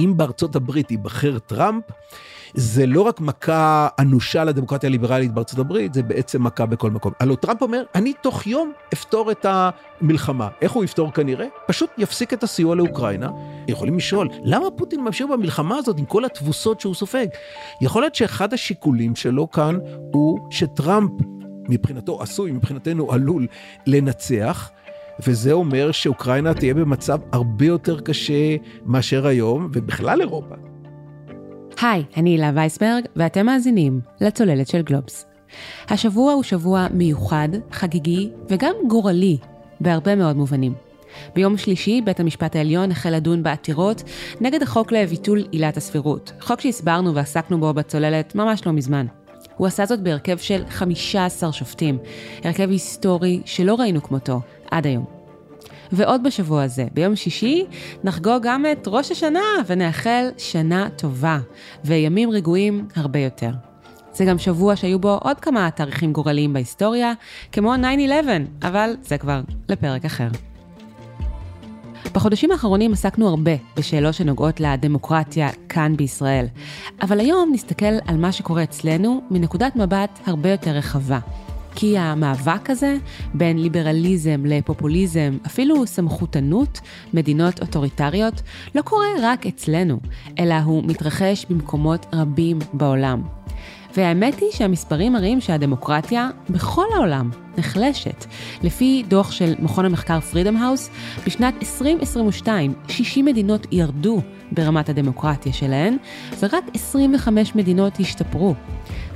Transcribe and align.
אם 0.00 0.16
בארצות 0.16 0.56
הברית 0.56 0.90
ייבחר 0.90 1.38
טראמפ, 1.38 1.84
זה 2.54 2.86
לא 2.86 3.00
רק 3.00 3.20
מכה 3.20 3.88
אנושה 3.98 4.44
לדמוקרטיה 4.44 4.88
הליברלית 4.88 5.32
בארצות 5.32 5.58
הברית, 5.58 5.94
זה 5.94 6.02
בעצם 6.02 6.42
מכה 6.42 6.66
בכל 6.66 6.90
מקום. 6.90 7.12
הלו 7.20 7.36
טראמפ 7.36 7.62
אומר, 7.62 7.82
אני 7.94 8.12
תוך 8.22 8.46
יום 8.46 8.72
אפתור 8.92 9.30
את 9.30 9.46
המלחמה. 9.48 10.48
איך 10.60 10.72
הוא 10.72 10.84
יפתור 10.84 11.12
כנראה? 11.12 11.46
פשוט 11.66 11.90
יפסיק 11.98 12.32
את 12.32 12.42
הסיוע 12.42 12.76
לאוקראינה. 12.76 13.30
יכולים 13.68 13.96
לשאול, 13.96 14.28
למה 14.44 14.70
פוטין 14.76 15.00
ממשיך 15.00 15.26
במלחמה 15.32 15.76
הזאת 15.76 15.98
עם 15.98 16.04
כל 16.04 16.24
התבוסות 16.24 16.80
שהוא 16.80 16.94
סופג? 16.94 17.26
יכול 17.80 18.02
להיות 18.02 18.14
שאחד 18.14 18.52
השיקולים 18.52 19.16
שלו 19.16 19.50
כאן 19.50 19.78
הוא 20.12 20.38
שטראמפ, 20.50 21.10
מבחינתו 21.68 22.22
עשוי, 22.22 22.50
מבחינתנו 22.50 23.12
עלול 23.12 23.46
לנצח. 23.86 24.70
וזה 25.26 25.52
אומר 25.52 25.92
שאוקראינה 25.92 26.54
תהיה 26.54 26.74
במצב 26.74 27.18
הרבה 27.32 27.66
יותר 27.66 28.00
קשה 28.00 28.56
מאשר 28.86 29.26
היום, 29.26 29.68
ובכלל 29.72 30.20
אירופה. 30.20 30.54
היי, 31.82 32.04
אני 32.16 32.30
הילה 32.30 32.50
וייסברג, 32.54 33.04
ואתם 33.16 33.46
מאזינים 33.46 34.00
לצוללת 34.20 34.68
של 34.68 34.82
גלובס. 34.82 35.26
השבוע 35.88 36.32
הוא 36.32 36.42
שבוע 36.42 36.86
מיוחד, 36.94 37.48
חגיגי 37.72 38.30
וגם 38.50 38.74
גורלי, 38.88 39.36
בהרבה 39.80 40.16
מאוד 40.16 40.36
מובנים. 40.36 40.74
ביום 41.34 41.56
שלישי, 41.56 42.00
בית 42.00 42.20
המשפט 42.20 42.56
העליון 42.56 42.90
החל 42.90 43.10
לדון 43.10 43.42
בעתירות 43.42 44.02
נגד 44.40 44.62
החוק 44.62 44.92
לביטול 44.92 45.44
עילת 45.50 45.76
הסבירות, 45.76 46.32
חוק 46.40 46.60
שהסברנו 46.60 47.14
ועסקנו 47.14 47.60
בו 47.60 47.74
בצוללת 47.74 48.34
ממש 48.34 48.66
לא 48.66 48.72
מזמן. 48.72 49.06
הוא 49.56 49.66
עשה 49.66 49.86
זאת 49.86 50.00
בהרכב 50.00 50.38
של 50.38 50.62
15 50.68 51.52
שופטים, 51.52 51.98
הרכב 52.44 52.70
היסטורי 52.70 53.40
שלא 53.44 53.74
ראינו 53.74 54.02
כמותו 54.02 54.40
עד 54.74 54.86
היום. 54.86 55.04
ועוד 55.92 56.22
בשבוע 56.22 56.62
הזה, 56.62 56.86
ביום 56.94 57.16
שישי, 57.16 57.64
נחגוג 58.04 58.42
גם 58.42 58.64
את 58.72 58.84
ראש 58.86 59.10
השנה 59.10 59.40
ונאחל 59.66 60.28
שנה 60.38 60.88
טובה, 60.96 61.38
וימים 61.84 62.30
רגועים 62.30 62.88
הרבה 62.96 63.18
יותר. 63.18 63.50
זה 64.12 64.24
גם 64.24 64.38
שבוע 64.38 64.76
שהיו 64.76 64.98
בו 64.98 65.18
עוד 65.22 65.40
כמה 65.40 65.70
תאריכים 65.70 66.12
גורליים 66.12 66.52
בהיסטוריה, 66.52 67.12
כמו 67.52 67.74
9-11, 67.74 67.78
אבל 68.62 68.94
זה 69.02 69.18
כבר 69.18 69.40
לפרק 69.68 70.04
אחר. 70.04 70.28
בחודשים 72.14 72.50
האחרונים 72.50 72.92
עסקנו 72.92 73.28
הרבה 73.28 73.52
בשאלות 73.76 74.14
שנוגעות 74.14 74.60
לדמוקרטיה 74.60 75.48
כאן 75.68 75.96
בישראל, 75.96 76.46
אבל 77.02 77.20
היום 77.20 77.50
נסתכל 77.52 77.94
על 78.06 78.16
מה 78.16 78.32
שקורה 78.32 78.62
אצלנו 78.62 79.20
מנקודת 79.30 79.76
מבט 79.76 80.18
הרבה 80.26 80.50
יותר 80.50 80.70
רחבה. 80.70 81.18
כי 81.74 81.98
המאבק 81.98 82.70
הזה 82.70 82.96
בין 83.34 83.58
ליברליזם 83.58 84.42
לפופוליזם, 84.44 85.38
אפילו 85.46 85.86
סמכותנות, 85.86 86.80
מדינות 87.14 87.60
אוטוריטריות, 87.60 88.42
לא 88.74 88.82
קורה 88.82 89.06
רק 89.22 89.46
אצלנו, 89.46 90.00
אלא 90.38 90.54
הוא 90.54 90.84
מתרחש 90.86 91.46
במקומות 91.50 92.06
רבים 92.14 92.58
בעולם. 92.72 93.22
והאמת 93.96 94.40
היא 94.40 94.50
שהמספרים 94.52 95.12
מראים 95.12 95.40
שהדמוקרטיה 95.40 96.30
בכל 96.50 96.84
העולם 96.94 97.30
נחלשת. 97.58 98.24
לפי 98.62 99.04
דוח 99.08 99.32
של 99.32 99.54
מכון 99.58 99.84
המחקר 99.84 100.20
פרידום 100.20 100.56
האוס, 100.56 100.90
בשנת 101.26 101.54
2022 101.62 102.74
60 102.88 103.24
מדינות 103.24 103.66
ירדו 103.72 104.20
ברמת 104.52 104.88
הדמוקרטיה 104.88 105.52
שלהן, 105.52 105.96
ורק 106.40 106.64
25 106.74 107.54
מדינות 107.54 108.00
השתפרו. 108.00 108.54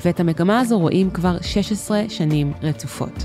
ואת 0.05 0.21
המגמה 0.21 0.61
הזו 0.61 0.79
רואים 0.79 1.11
כבר 1.11 1.37
16 1.41 2.03
שנים 2.09 2.53
רצופות. 2.63 3.25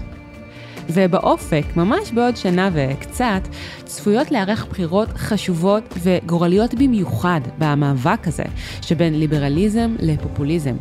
ובאופק, 0.89 1.63
ממש 1.75 2.11
בעוד 2.11 2.37
שנה 2.37 2.69
וקצת, 2.73 3.41
צפויות 3.85 4.31
להיערך 4.31 4.65
בחירות 4.65 5.09
חשובות 5.09 5.83
וגורליות 6.03 6.73
במיוחד 6.73 7.41
במאבק 7.57 8.27
הזה 8.27 8.43
שבין 8.81 9.19
ליברליזם 9.19 9.95
לפופוליזם. 9.99 10.75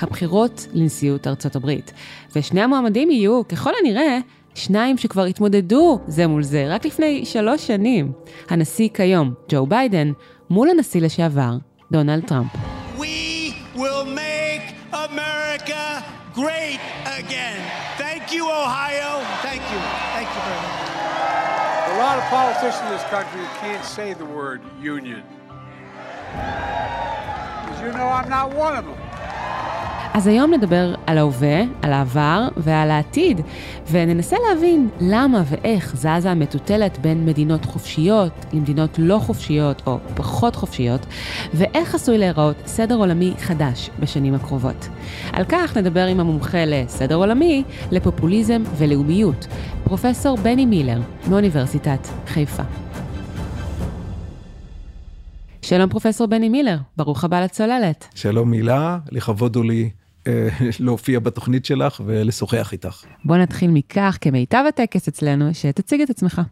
הבחירות 0.00 0.66
לנשיאות 0.72 1.26
ארצות 1.26 1.56
הברית. 1.56 1.92
ושני 2.36 2.60
המועמדים 2.60 3.10
יהיו, 3.10 3.48
ככל 3.48 3.70
הנראה, 3.80 4.18
שניים 4.54 4.98
שכבר 4.98 5.24
התמודדו 5.24 6.00
זה 6.06 6.26
מול 6.26 6.42
זה 6.42 6.66
רק 6.68 6.86
לפני 6.86 7.24
שלוש 7.24 7.66
שנים. 7.66 8.12
הנשיא 8.48 8.88
כיום, 8.94 9.34
ג'ו 9.48 9.66
ביידן, 9.66 10.12
מול 10.50 10.70
הנשיא 10.70 11.00
לשעבר, 11.00 11.56
דונלד 11.92 12.24
טראמפ. 12.26 12.48
We 12.98 13.35
great 16.36 16.78
again. 17.06 17.58
Thank 17.96 18.30
you, 18.30 18.44
Ohio. 18.46 19.24
Thank 19.40 19.62
you. 19.72 19.78
Thank 20.12 20.28
you 20.28 20.42
very 20.44 20.60
much. 20.60 20.86
A 21.88 21.98
lot 21.98 22.18
of 22.18 22.24
politicians 22.24 22.82
in 22.82 22.90
this 22.90 23.02
country 23.04 23.40
can't 23.58 23.82
say 23.82 24.12
the 24.12 24.26
word 24.26 24.60
union. 24.78 25.22
As 26.34 27.80
you 27.80 27.90
know, 27.90 28.06
I'm 28.06 28.28
not 28.28 28.54
one 28.54 28.76
of 28.76 28.84
them. 28.84 29.05
אז 30.16 30.26
היום 30.26 30.54
נדבר 30.54 30.94
על 31.06 31.18
ההווה, 31.18 31.60
על 31.82 31.92
העבר 31.92 32.48
ועל 32.56 32.90
העתיד, 32.90 33.40
וננסה 33.90 34.36
להבין 34.48 34.88
למה 35.00 35.42
ואיך 35.46 35.96
זזה 35.96 36.30
המטוטלת 36.30 36.98
בין 36.98 37.26
מדינות 37.26 37.64
חופשיות 37.64 38.32
למדינות 38.52 38.90
לא 38.98 39.18
חופשיות 39.18 39.82
או 39.86 39.98
פחות 40.14 40.56
חופשיות, 40.56 41.06
ואיך 41.54 41.94
עשוי 41.94 42.18
להיראות 42.18 42.56
סדר 42.66 42.96
עולמי 42.96 43.34
חדש 43.38 43.90
בשנים 44.00 44.34
הקרובות. 44.34 44.88
על 45.32 45.44
כך 45.48 45.76
נדבר 45.76 46.06
עם 46.06 46.20
המומחה 46.20 46.64
לסדר 46.64 47.14
עולמי, 47.14 47.64
לפופוליזם 47.90 48.62
ולאומיות, 48.76 49.46
פרופסור 49.84 50.36
בני 50.36 50.66
מילר 50.66 51.00
מאוניברסיטת 51.28 52.08
חיפה. 52.26 52.62
שלום 55.62 55.90
פרופסור 55.90 56.26
בני 56.26 56.48
מילר, 56.48 56.78
ברוך 56.96 57.24
הבא 57.24 57.44
לצוללת. 57.44 58.08
שלום 58.14 58.50
מילה, 58.50 58.98
לכבוד 59.12 59.56
הוא 59.56 59.64
לי 59.64 59.90
להופיע 60.80 61.20
בתוכנית 61.20 61.64
שלך 61.64 62.00
ולשוחח 62.06 62.72
איתך. 62.72 63.04
בוא 63.24 63.36
נתחיל 63.36 63.70
מכך, 63.70 64.18
כמיטב 64.20 64.64
הטקס 64.68 65.08
אצלנו, 65.08 65.54
שתציג 65.54 66.00
את 66.00 66.10
עצמך. 66.10 66.42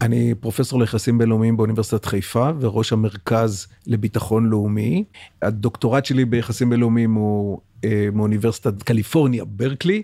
אני 0.00 0.34
פרופסור 0.40 0.80
ליחסים 0.80 1.18
בינלאומיים 1.18 1.56
באוניברסיטת 1.56 2.04
חיפה 2.04 2.50
וראש 2.60 2.92
המרכז 2.92 3.66
לביטחון 3.86 4.46
לאומי. 4.46 5.04
הדוקטורט 5.42 6.04
שלי 6.04 6.24
ביחסים 6.24 6.70
בינלאומיים 6.70 7.14
הוא 7.14 7.60
אה, 7.84 8.08
מאוניברסיטת 8.12 8.82
קליפורניה, 8.82 9.44
ברקלי, 9.44 10.02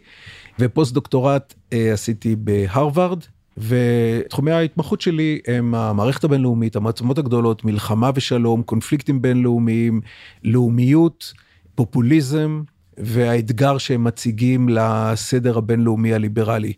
ופוסט 0.59 0.95
דוקטורט 0.95 1.55
אה, 1.73 1.93
עשיתי 1.93 2.37
בהרווארד, 2.37 3.25
ותחומי 3.59 4.51
ההתמחות 4.51 5.01
שלי 5.01 5.41
הם 5.47 5.75
המערכת 5.75 6.25
הבינלאומית, 6.25 6.77
המעצמות 6.77 7.19
הגדולות, 7.19 7.65
מלחמה 7.65 8.11
ושלום, 8.15 8.63
קונפליקטים 8.63 9.23
בינלאומיים, 9.23 10.01
לאומיות, 10.45 11.33
פופוליזם, 11.75 12.63
והאתגר 12.99 13.79
שהם 13.79 14.05
מציגים 14.05 14.69
לסדר 14.69 15.59
הבינלאומי 15.59 16.15
הליברלי. 16.15 16.73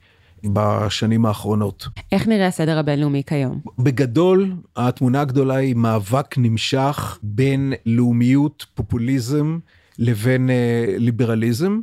בשנים 0.45 1.27
האחרונות. 1.27 1.89
איך 2.12 2.29
נראה 2.29 2.47
הסדר 2.47 2.79
הבינלאומי 2.79 3.23
כיום? 3.27 3.61
בגדול, 3.79 4.53
התמונה 4.77 5.21
הגדולה 5.21 5.55
היא 5.55 5.75
מאבק 5.75 6.39
נמשך 6.39 7.19
בין 7.23 7.73
לאומיות, 7.87 8.67
פופוליזם, 8.75 9.59
לבין 9.99 10.51
אה, 10.51 10.95
ליברליזם. 10.99 11.81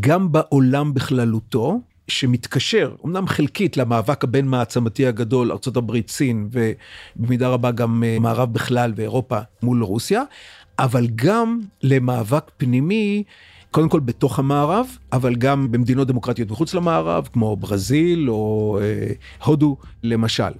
גם 0.00 0.32
בעולם 0.32 0.94
בכללותו, 0.94 1.80
שמתקשר, 2.08 2.94
אמנם 3.04 3.26
חלקית 3.26 3.76
למאבק 3.76 4.24
הבין 4.24 4.46
מעצמתי 4.46 5.06
הגדול, 5.06 5.52
ארה"ב, 5.52 5.92
סין, 6.08 6.48
ובמידה 6.50 7.48
רבה 7.48 7.70
גם 7.70 8.04
אה, 8.06 8.16
מערב 8.20 8.52
בכלל 8.52 8.92
ואירופה 8.96 9.38
מול 9.62 9.82
רוסיה, 9.82 10.22
אבל 10.78 11.06
גם 11.14 11.60
למאבק 11.82 12.50
פנימי, 12.56 13.22
קודם 13.72 13.88
כל 13.88 14.00
בתוך 14.00 14.38
המערב, 14.38 14.86
אבל 15.12 15.34
גם 15.34 15.72
במדינות 15.72 16.08
דמוקרטיות 16.08 16.50
מחוץ 16.50 16.74
למערב, 16.74 17.28
כמו 17.32 17.56
ברזיל 17.56 18.30
או 18.30 18.78
אה, 18.82 19.12
הודו 19.44 19.76
למשל. 20.02 20.52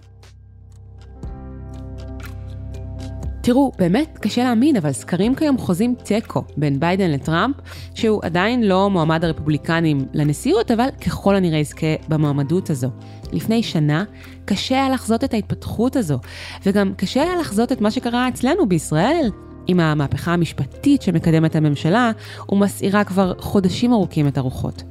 תראו, 3.42 3.72
באמת 3.78 4.18
קשה 4.20 4.44
להאמין, 4.44 4.76
אבל 4.76 4.92
סקרים 4.92 5.34
כיום 5.34 5.58
חוזים 5.58 5.94
תיקו 6.04 6.44
בין 6.56 6.80
ביידן 6.80 7.10
לטראמפ, 7.10 7.56
שהוא 7.94 8.20
עדיין 8.24 8.62
לא 8.62 8.90
מועמד 8.90 9.24
הרפובליקנים 9.24 9.98
לנשיאות, 10.14 10.70
אבל 10.70 10.88
ככל 11.06 11.36
הנראה 11.36 11.58
יזכה 11.58 11.86
במועמדות 12.08 12.70
הזו. 12.70 12.90
לפני 13.32 13.62
שנה 13.62 14.04
קשה 14.44 14.74
היה 14.74 14.90
לחזות 14.90 15.24
את 15.24 15.34
ההתפתחות 15.34 15.96
הזו, 15.96 16.18
וגם 16.66 16.92
קשה 16.96 17.22
היה 17.22 17.36
לחזות 17.36 17.72
את 17.72 17.80
מה 17.80 17.90
שקרה 17.90 18.28
אצלנו 18.28 18.68
בישראל, 18.68 19.30
עם 19.66 19.80
המהפכה 19.80 20.32
המשפטית 20.32 21.02
שמקדמת 21.02 21.56
הממשלה 21.56 22.10
ומסעירה 22.48 23.04
כבר 23.04 23.32
חודשים 23.38 23.92
ארוכים 23.92 24.28
את 24.28 24.38
הרוחות. 24.38 24.82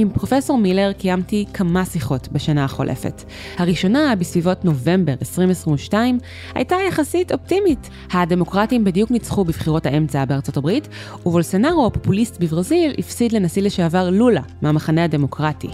עם 0.00 0.10
פרופסור 0.10 0.58
מילר 0.58 0.92
קיימתי 0.92 1.44
כמה 1.54 1.84
שיחות 1.84 2.28
בשנה 2.32 2.64
החולפת. 2.64 3.22
הראשונה, 3.56 4.14
בסביבות 4.16 4.64
נובמבר 4.64 5.12
2022, 5.12 6.18
הייתה 6.54 6.76
יחסית 6.88 7.32
אופטימית. 7.32 7.90
הדמוקרטים 8.12 8.84
בדיוק 8.84 9.10
ניצחו 9.10 9.44
בבחירות 9.44 9.86
האמצע 9.86 10.24
בארצות 10.24 10.56
הברית, 10.56 10.88
ובולסנארו, 11.26 11.86
הפופוליסט 11.86 12.40
בברזיל, 12.40 12.94
הפסיד 12.98 13.32
לנשיא 13.32 13.62
לשעבר 13.62 14.10
לולה, 14.10 14.42
מהמחנה 14.62 15.04
הדמוקרטי. 15.04 15.68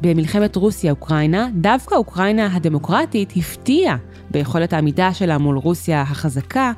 במלחמת 0.00 0.56
רוסיה-אוקראינה, 0.56 1.48
דווקא 1.54 1.94
אוקראינה 1.94 2.56
הדמוקרטית 2.56 3.32
הפתיעה 3.36 3.96
ביכולת 4.30 4.72
העמידה 4.72 5.14
שלה 5.14 5.38
מול 5.38 5.56
רוסיה 5.56 6.02
החזקה, 6.02 6.72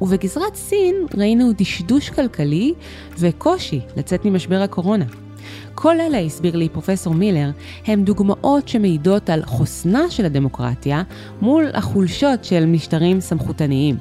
ובגזרת 0.00 0.54
סין 0.54 0.94
ראינו 1.16 1.52
דשדוש 1.58 2.10
כלכלי 2.10 2.74
וקושי 3.18 3.80
לצאת 3.96 4.24
ממשבר 4.24 4.62
הקורונה. 4.62 5.04
כל 5.74 6.00
אלה, 6.00 6.18
הסביר 6.18 6.56
לי 6.56 6.68
פרופסור 6.68 7.14
מילר, 7.14 7.50
הם 7.86 8.04
דוגמאות 8.04 8.68
שמעידות 8.68 9.30
על 9.30 9.42
חוסנה 9.44 10.10
של 10.10 10.24
הדמוקרטיה 10.24 11.02
מול 11.40 11.66
החולשות 11.74 12.44
של 12.44 12.66
משטרים 12.66 13.20
סמכותניים. 13.20 13.96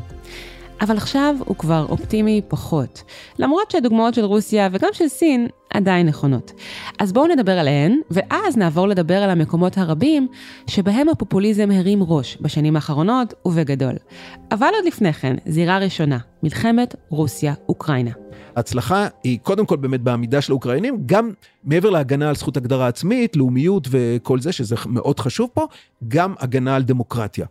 אבל 0.82 0.98
עכשיו 0.98 1.36
הוא 1.46 1.56
כבר 1.56 1.86
אופטימי 1.90 2.42
פחות, 2.48 3.04
למרות 3.40 3.72
שהדוגמאות 3.72 4.14
של 4.14 4.26
רוסיה 4.26 4.70
וגם 4.72 4.90
של 4.94 5.08
סין 5.08 5.48
עדיין 5.74 6.08
נכונות. 6.08 6.52
אז 7.00 7.14
בואו 7.14 7.28
נדבר 7.28 7.60
עליהן, 7.60 8.00
ואז 8.12 8.58
נעבור 8.58 8.88
לדבר 8.88 9.24
על 9.24 9.30
המקומות 9.30 9.78
הרבים 9.78 10.28
שבהם 10.68 11.10
הפופוליזם 11.10 11.72
הרים 11.72 12.04
ראש 12.04 12.38
בשנים 12.42 12.76
האחרונות 12.76 13.34
ובגדול. 13.46 13.96
אבל 14.52 14.70
עוד 14.76 14.86
לפני 14.86 15.14
כן, 15.14 15.36
זירה 15.46 15.78
ראשונה, 15.78 16.18
מלחמת 16.44 16.96
רוסיה-אוקראינה. 17.10 18.12
ההצלחה 18.60 19.08
היא 19.24 19.40
קודם 19.44 19.66
כל 19.66 19.76
באמת 19.76 20.02
בעמידה 20.02 20.42
של 20.42 20.52
האוקראינים, 20.52 21.04
גם 21.06 21.32
מעבר 21.64 21.90
להגנה 21.90 22.30
על 22.30 22.36
זכות 22.36 22.58
הגדרה 22.58 22.88
עצמית, 22.88 23.36
לאומיות 23.36 23.88
וכל 23.92 24.40
זה, 24.40 24.52
שזה 24.52 24.76
מאוד 24.86 25.20
חשוב 25.20 25.50
פה, 25.54 25.68
גם 26.08 26.34
הגנה 26.40 26.76
על 26.76 26.84
דמוקרטיה. 26.84 27.46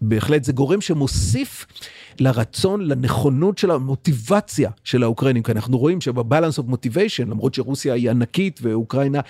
בהחלט 0.00 0.44
זה 0.44 0.52
גורם 0.52 0.80
שמוסיף 0.80 1.66
לרצון, 2.20 2.80
לנכונות 2.80 3.58
של 3.58 3.70
המוטיבציה 3.70 4.70
של 4.84 5.02
האוקראינים, 5.02 5.42
כי 5.42 5.52
אנחנו 5.52 5.78
רואים 5.78 6.00
שבבלנס 6.00 6.58
אוף 6.58 6.66
מוטיביישן, 6.66 7.30
למרות 7.30 7.54
שרוסיה 7.54 7.94
היא 7.94 8.10
ענקית 8.10 8.60
ואוקראינה 8.62 9.20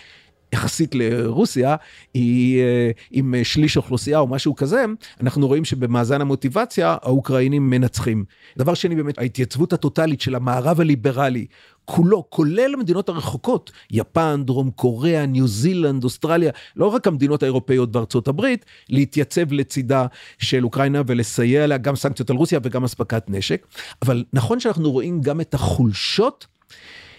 יחסית 0.53 0.95
לרוסיה, 0.95 1.77
היא 2.15 2.61
אה, 2.61 2.91
עם 3.11 3.35
שליש 3.43 3.77
אוכלוסייה 3.77 4.19
או 4.19 4.27
משהו 4.27 4.57
כזה, 4.57 4.85
אנחנו 5.21 5.47
רואים 5.47 5.65
שבמאזן 5.65 6.21
המוטיבציה 6.21 6.97
האוקראינים 7.03 7.71
מנצחים. 7.71 8.25
דבר 8.59 8.75
שני, 8.75 8.95
באמת, 8.95 9.19
ההתייצבות 9.19 9.73
הטוטלית 9.73 10.21
של 10.21 10.35
המערב 10.35 10.81
הליברלי, 10.81 11.47
כולו, 11.85 12.25
כולל 12.31 12.75
המדינות 12.75 13.09
הרחוקות, 13.09 13.71
יפן, 13.91 14.43
דרום 14.45 14.71
קוריאה, 14.71 15.27
ניו 15.27 15.47
זילנד, 15.47 16.05
אוסטרליה, 16.05 16.53
לא 16.77 16.87
רק 16.87 17.07
המדינות 17.07 17.43
האירופאיות 17.43 17.97
וארצות 17.97 18.29
הברית, 18.29 18.65
להתייצב 18.91 19.53
לצידה 19.53 20.07
של 20.39 20.65
אוקראינה 20.65 21.03
ולסייע 21.07 21.67
לה 21.67 21.79
גם 21.79 21.97
סנקציות 21.97 22.31
על 22.31 22.37
רוסיה 22.37 22.61
וגם 22.63 22.85
אספקת 22.85 23.25
נשק. 23.29 23.67
אבל 24.03 24.25
נכון 24.33 24.61
שאנחנו 24.61 24.91
רואים 24.91 25.21
גם 25.21 25.41
את 25.41 25.55
החולשות 25.55 26.47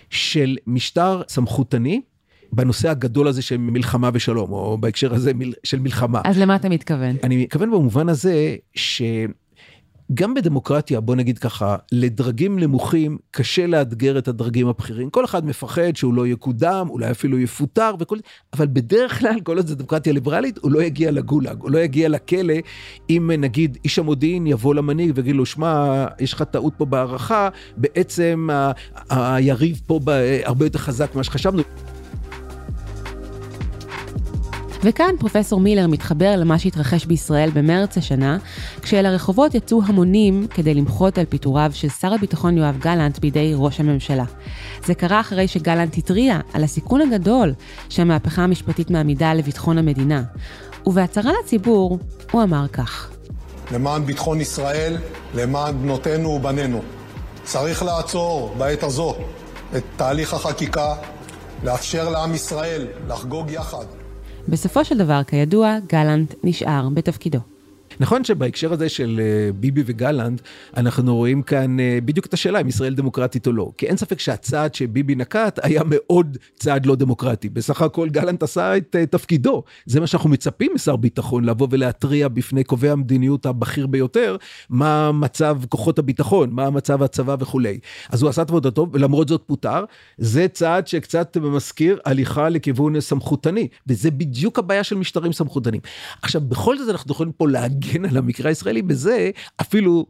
של 0.10 0.58
משטר 0.68 1.22
סמכותני, 1.28 2.02
בנושא 2.52 2.90
הגדול 2.90 3.28
הזה 3.28 3.42
של 3.42 3.58
מלחמה 3.58 4.10
ושלום, 4.14 4.52
או 4.52 4.78
בהקשר 4.78 5.14
הזה 5.14 5.32
של 5.64 5.80
מלחמה. 5.80 6.22
אז 6.26 6.38
למה 6.38 6.56
אתה 6.56 6.70
מתכוון? 6.70 7.16
אני 7.24 7.44
מתכוון 7.44 7.72
במובן 7.72 8.10
הזה 8.10 8.56
ש... 8.76 9.02
גם 10.14 10.34
בדמוקרטיה, 10.34 11.00
בוא 11.00 11.16
נגיד 11.16 11.40
ככה, 11.40 11.76
לדרגים 11.92 12.60
נמוכים 12.60 13.18
קשה 13.32 13.68
לאתגר 13.68 14.18
את 14.18 14.28
הדרגים 14.28 14.68
הבכירים. 14.68 15.10
כל 15.10 15.26
אחד 15.26 15.46
מפחד 15.46 15.96
שהוא 15.96 16.14
לא 16.14 16.28
יקודם, 16.28 16.88
אולי 16.90 17.12
אפילו 17.12 17.40
יפוטר 17.40 17.92
וכל 18.00 18.18
זה, 18.18 18.22
אבל 18.54 18.68
בדרך 18.68 19.20
כלל, 19.20 19.40
כל 19.44 19.58
עוד 19.58 19.68
זה 19.68 19.76
דמוקרטיה 19.76 20.14
ליברלית, 20.14 20.58
הוא 20.58 20.72
לא 20.72 20.84
יגיע 20.84 21.12
לגולאג, 21.12 21.62
הוא 21.62 21.72
לא 21.72 21.78
יגיע 21.78 22.10
לכלא, 22.10 22.54
אם 23.10 23.32
נגיד 23.38 23.78
איש 23.84 24.00
המודיעין 24.00 24.48
יבוא 24.48 24.76
למנהיג 24.76 25.12
ויגיד 25.16 25.36
לו, 25.36 25.46
שמע, 25.46 26.06
יש 26.20 26.34
לך 26.34 26.42
טעות 26.42 26.74
פה 26.78 26.86
בהערכה, 26.86 27.50
בעצם 27.78 28.50
היריב 29.10 29.82
פה 29.86 30.00
הרבה 30.44 30.66
יותר 30.66 30.80
חזק 30.80 31.16
ממה 31.16 31.24
שחשבנו. 31.24 31.64
וכאן 34.84 35.16
פרופסור 35.20 35.60
מילר 35.60 35.88
מתחבר 35.88 36.36
למה 36.38 36.60
שהתרחש 36.60 37.06
בישראל 37.06 37.50
במרץ 37.54 37.98
השנה, 37.98 38.38
כשאל 38.82 39.06
הרחובות 39.06 39.56
יצאו 39.56 39.82
המונים 39.86 40.48
כדי 40.48 40.74
למחות 40.74 41.18
על 41.18 41.26
פיטוריו 41.26 41.72
של 41.74 41.90
שר 41.90 42.14
הביטחון 42.14 42.58
יואב 42.58 42.78
גלנט 42.80 43.20
בידי 43.20 43.54
ראש 43.56 43.80
הממשלה. 43.80 44.24
זה 44.86 44.94
קרה 44.94 45.20
אחרי 45.20 45.48
שגלנט 45.48 45.98
התריע 45.98 46.40
על 46.54 46.64
הסיכון 46.64 47.02
הגדול 47.02 47.54
שהמהפכה 47.90 48.42
המשפטית 48.42 48.90
מעמידה 48.90 49.34
לביטחון 49.34 49.78
המדינה. 49.78 50.24
ובהצהרה 50.86 51.32
לציבור, 51.44 52.00
הוא 52.32 52.44
אמר 52.44 52.68
כך: 52.68 53.10
למען 53.72 54.06
ביטחון 54.06 54.42
ישראל, 54.42 54.98
למען 55.36 55.82
בנותינו 55.82 56.30
ובנינו. 56.30 56.82
צריך 57.44 57.84
לעצור 57.84 58.54
בעת 58.58 58.84
הזו 58.84 59.16
את 59.78 59.84
תהליך 59.96 60.34
החקיקה, 60.34 60.94
לאפשר 61.64 62.10
לעם 62.10 62.36
ישראל 62.36 62.88
לחגוג 63.08 63.52
יחד 63.52 63.86
בסופו 64.48 64.86
של 64.86 64.98
דבר, 64.98 65.22
כידוע, 65.28 65.78
גלנט 65.88 66.36
נשאר 66.44 66.90
בתפקידו. 66.94 67.40
נכון 68.00 68.24
שבהקשר 68.24 68.74
הזה 68.74 68.90
של 68.90 69.20
אה, 69.24 69.52
ביבי 69.54 69.84
וגלנט, 69.86 70.42
אנחנו 70.78 71.16
רואים 71.16 71.42
כאן 71.42 71.80
אה, 71.80 72.00
בדיוק 72.06 72.26
את 72.26 72.34
השאלה 72.34 72.62
אם 72.62 72.68
ישראל 72.68 72.96
דמוקרטית 72.96 73.48
או 73.48 73.52
לא. 73.52 73.72
כי 73.78 73.86
אין 73.86 73.98
ספק 73.98 74.20
שהצעד 74.20 74.76
שביבי 74.76 75.16
נקט 75.16 75.60
היה 75.64 75.82
מאוד 75.86 76.38
צעד 76.56 76.86
לא 76.86 76.96
דמוקרטי. 76.96 77.50
בסך 77.50 77.82
הכל 77.82 78.10
גלנט 78.10 78.44
עשה 78.44 78.78
את 78.78 78.96
אה, 79.00 79.06
תפקידו. 79.06 79.64
זה 79.86 80.00
מה 80.00 80.08
שאנחנו 80.08 80.30
מצפים 80.30 80.72
משר 80.76 80.96
ביטחון, 80.96 81.46
לבוא 81.46 81.68
ולהתריע 81.72 82.28
בפני 82.28 82.64
קובעי 82.64 82.90
המדיניות 82.90 83.46
הבכיר 83.46 83.88
ביותר, 83.88 84.38
מה 84.70 85.12
מצב 85.12 85.58
כוחות 85.70 86.00
הביטחון, 86.00 86.50
מה 86.52 86.70
מצב 86.70 87.04
הצבא 87.04 87.36
וכולי. 87.40 87.80
אז 88.10 88.22
הוא 88.22 88.30
עשה 88.30 88.42
את 88.42 88.50
עבודתו, 88.50 88.88
ולמרות 88.92 89.28
זאת 89.28 89.44
פוטר. 89.46 89.84
זה 90.18 90.48
צעד 90.48 90.88
שקצת 90.88 91.38
מזכיר 91.38 92.00
הליכה 92.06 92.50
לכיוון 92.50 93.00
סמכותני, 93.00 93.68
וזה 93.88 94.12
בדיוק 94.12 94.60
הבעיה 94.60 94.84
של 94.84 94.96
משטרים 94.96 95.34
סמכותניים. 95.34 95.82
עכשיו, 96.22 96.42
בכל 96.42 96.78
זאת 96.78 96.90
אנחנו 96.90 97.12
יכולים 97.12 97.32
פה 97.32 97.48
להגיד... 97.48 97.89
להגן 97.90 98.06
על 98.06 98.18
המקרה 98.18 98.50
הישראלי 98.50 98.82
בזה, 98.82 99.32
אפילו 99.62 100.06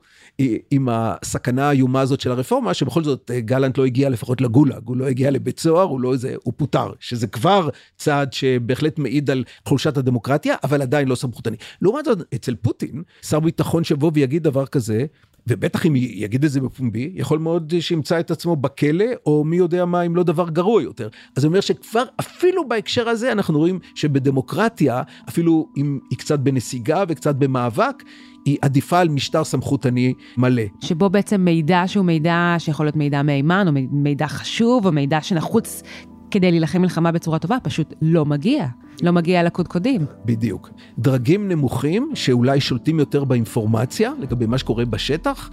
עם 0.72 0.90
הסכנה 0.92 1.70
האיומה 1.70 2.02
הזאת 2.02 2.22
של 2.22 2.32
הרפורמה, 2.32 2.74
שבכל 2.74 3.04
זאת 3.04 3.32
אה, 3.34 3.40
גלנט 3.40 3.78
לא 3.78 3.86
הגיע 3.86 4.10
לפחות 4.10 4.42
לגולאג, 4.42 4.82
הוא 4.86 4.98
לא 4.98 5.08
הגיע 5.08 5.32
לבית 5.32 5.60
סוהר, 5.60 5.88
הוא 5.88 6.02
לא 6.02 6.14
איזה, 6.14 6.36
הוא 6.44 6.54
פוטר, 6.58 6.92
שזה 7.00 7.28
כבר 7.28 7.70
צעד 7.98 8.34
שבהחלט 8.34 9.00
מעיד 9.00 9.30
על 9.30 9.44
חולשת 9.66 9.98
הדמוקרטיה, 9.98 10.56
אבל 10.64 10.82
עדיין 10.82 11.08
לא 11.08 11.16
סמכותני. 11.16 11.58
לעומת 11.82 12.06
זאת, 12.06 12.20
אצל 12.36 12.56
פוטין, 12.56 13.04
שר 13.22 13.40
ביטחון 13.40 13.84
שיבוא 13.84 14.12
ויגיד 14.14 14.44
דבר 14.44 14.66
כזה, 14.66 15.06
ובטח 15.50 15.86
אם 15.86 15.96
יגיד 15.96 16.44
את 16.44 16.52
זה 16.52 16.62
בפומבי, 16.62 17.12
יכול 17.16 17.40
מאוד 17.40 17.74
שימצא 17.80 18.20
את 18.20 18.32
עצמו 18.32 18.56
בכלא, 18.56 19.06
או 19.26 19.44
מי 19.44 19.56
יודע 19.56 19.86
מה, 19.86 20.02
אם 20.02 20.16
לא 20.16 20.24
דבר 20.24 20.50
גרוע 20.50 20.82
יותר. 20.82 21.10
אז 21.36 21.46
אני 21.46 21.48
אומר 21.48 21.62
שכבר, 21.62 22.04
אפילו 22.20 22.68
בהקשר 22.68 23.10
הזה, 23.10 23.32
אנחנו 23.32 23.60
רואים 23.60 23.80
שבדמוקרטיה, 23.96 25.02
אפילו 25.30 25.70
אם 25.78 26.00
היא 26.10 26.20
קצת 26.20 26.40
בנסיגה 26.40 27.04
וקצת 27.08 27.36
במאבק, 27.36 28.04
היא 28.46 28.58
עדיפה 28.62 29.00
על 29.00 29.10
משטר 29.10 29.44
סמכותני 29.44 30.14
מלא. 30.38 30.64
שבו 30.82 31.10
בעצם 31.10 31.42
מידע 31.42 31.84
שהוא 31.88 32.06
מידע 32.06 32.56
שיכול 32.58 32.86
להיות 32.86 32.96
מידע 32.96 33.24
מהימן, 33.24 33.68
או 33.68 33.72
מידע 33.92 34.28
חשוב, 34.28 34.86
או 34.86 34.92
מידע 34.92 35.22
שנחוץ 35.22 35.84
כדי 36.32 36.52
להילחם 36.52 36.82
מלחמה 36.82 37.12
בצורה 37.12 37.40
טובה, 37.40 37.58
פשוט 37.64 37.94
לא 38.02 38.26
מגיע. 38.26 38.68
לא 39.04 39.12
מגיע 39.12 39.44
לקודקודים. 39.44 40.06
בדיוק. 40.26 40.70
דרגים 41.00 41.48
נמוכים, 41.48 42.12
שאולי 42.14 42.62
שולטים 42.62 43.00
יותר 43.00 43.24
באינפורמציה 43.24 44.12
לגבי 44.20 44.46
מה 44.46 44.58
שקורה 44.58 44.86
בשטח, 44.86 45.50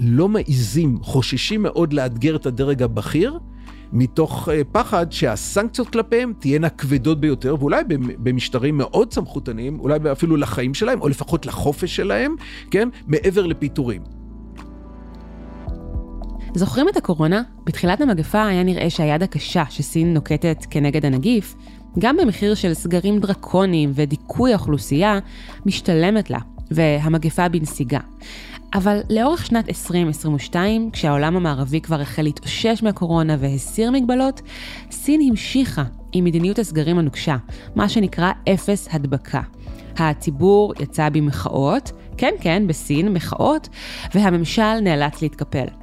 לא 0.00 0.28
מעיזים, 0.28 0.98
חוששים 1.02 1.62
מאוד 1.62 1.92
לאתגר 1.92 2.36
את 2.36 2.46
הדרג 2.46 2.82
הבכיר, 2.82 3.38
מתוך 3.92 4.48
uh, 4.48 4.52
פחד 4.72 5.12
שהסנקציות 5.12 5.88
כלפיהם 5.88 6.32
תהיינה 6.38 6.68
כבדות 6.68 7.20
ביותר, 7.20 7.56
ואולי 7.58 7.82
במשטרים 8.18 8.78
מאוד 8.78 9.12
סמכותניים, 9.12 9.80
אולי 9.80 9.98
אפילו 10.12 10.36
לחיים 10.36 10.74
שלהם, 10.74 11.00
או 11.00 11.08
לפחות 11.08 11.46
לחופש 11.46 11.96
שלהם, 11.96 12.34
כן? 12.70 12.88
מעבר 13.06 13.46
לפיטורים. 13.46 14.02
זוכרים 16.54 16.88
את 16.88 16.96
הקורונה? 16.96 17.42
בתחילת 17.64 18.00
המגפה 18.00 18.46
היה 18.46 18.62
נראה 18.62 18.90
שהיד 18.90 19.22
הקשה 19.22 19.64
שסין 19.70 20.14
נוקטת 20.14 20.66
כנגד 20.70 21.04
הנגיף, 21.04 21.54
גם 21.98 22.16
במחיר 22.16 22.54
של 22.54 22.74
סגרים 22.74 23.20
דרקוניים 23.20 23.92
ודיכוי 23.94 24.52
האוכלוסייה, 24.52 25.18
משתלמת 25.66 26.30
לה, 26.30 26.38
והמגפה 26.70 27.48
בנסיגה. 27.48 28.00
אבל 28.74 29.00
לאורך 29.10 29.46
שנת 29.46 29.68
2022, 29.68 30.90
כשהעולם 30.90 31.36
המערבי 31.36 31.80
כבר 31.80 32.00
החל 32.00 32.22
להתאושש 32.22 32.82
מהקורונה 32.82 33.36
והסיר 33.40 33.90
מגבלות, 33.90 34.40
סין 34.90 35.20
המשיכה 35.30 35.84
עם 36.12 36.24
מדיניות 36.24 36.58
הסגרים 36.58 36.98
הנוקשה, 36.98 37.36
מה 37.74 37.88
שנקרא 37.88 38.32
אפס 38.54 38.88
הדבקה. 38.92 39.40
הציבור 39.96 40.72
יצא 40.80 41.08
במחאות, 41.08 41.92
כן 42.16 42.34
כן, 42.40 42.66
בסין, 42.66 43.12
מחאות, 43.12 43.68
והממשל 44.14 44.80
נאלץ 44.82 45.22
להתקפל. 45.22 45.81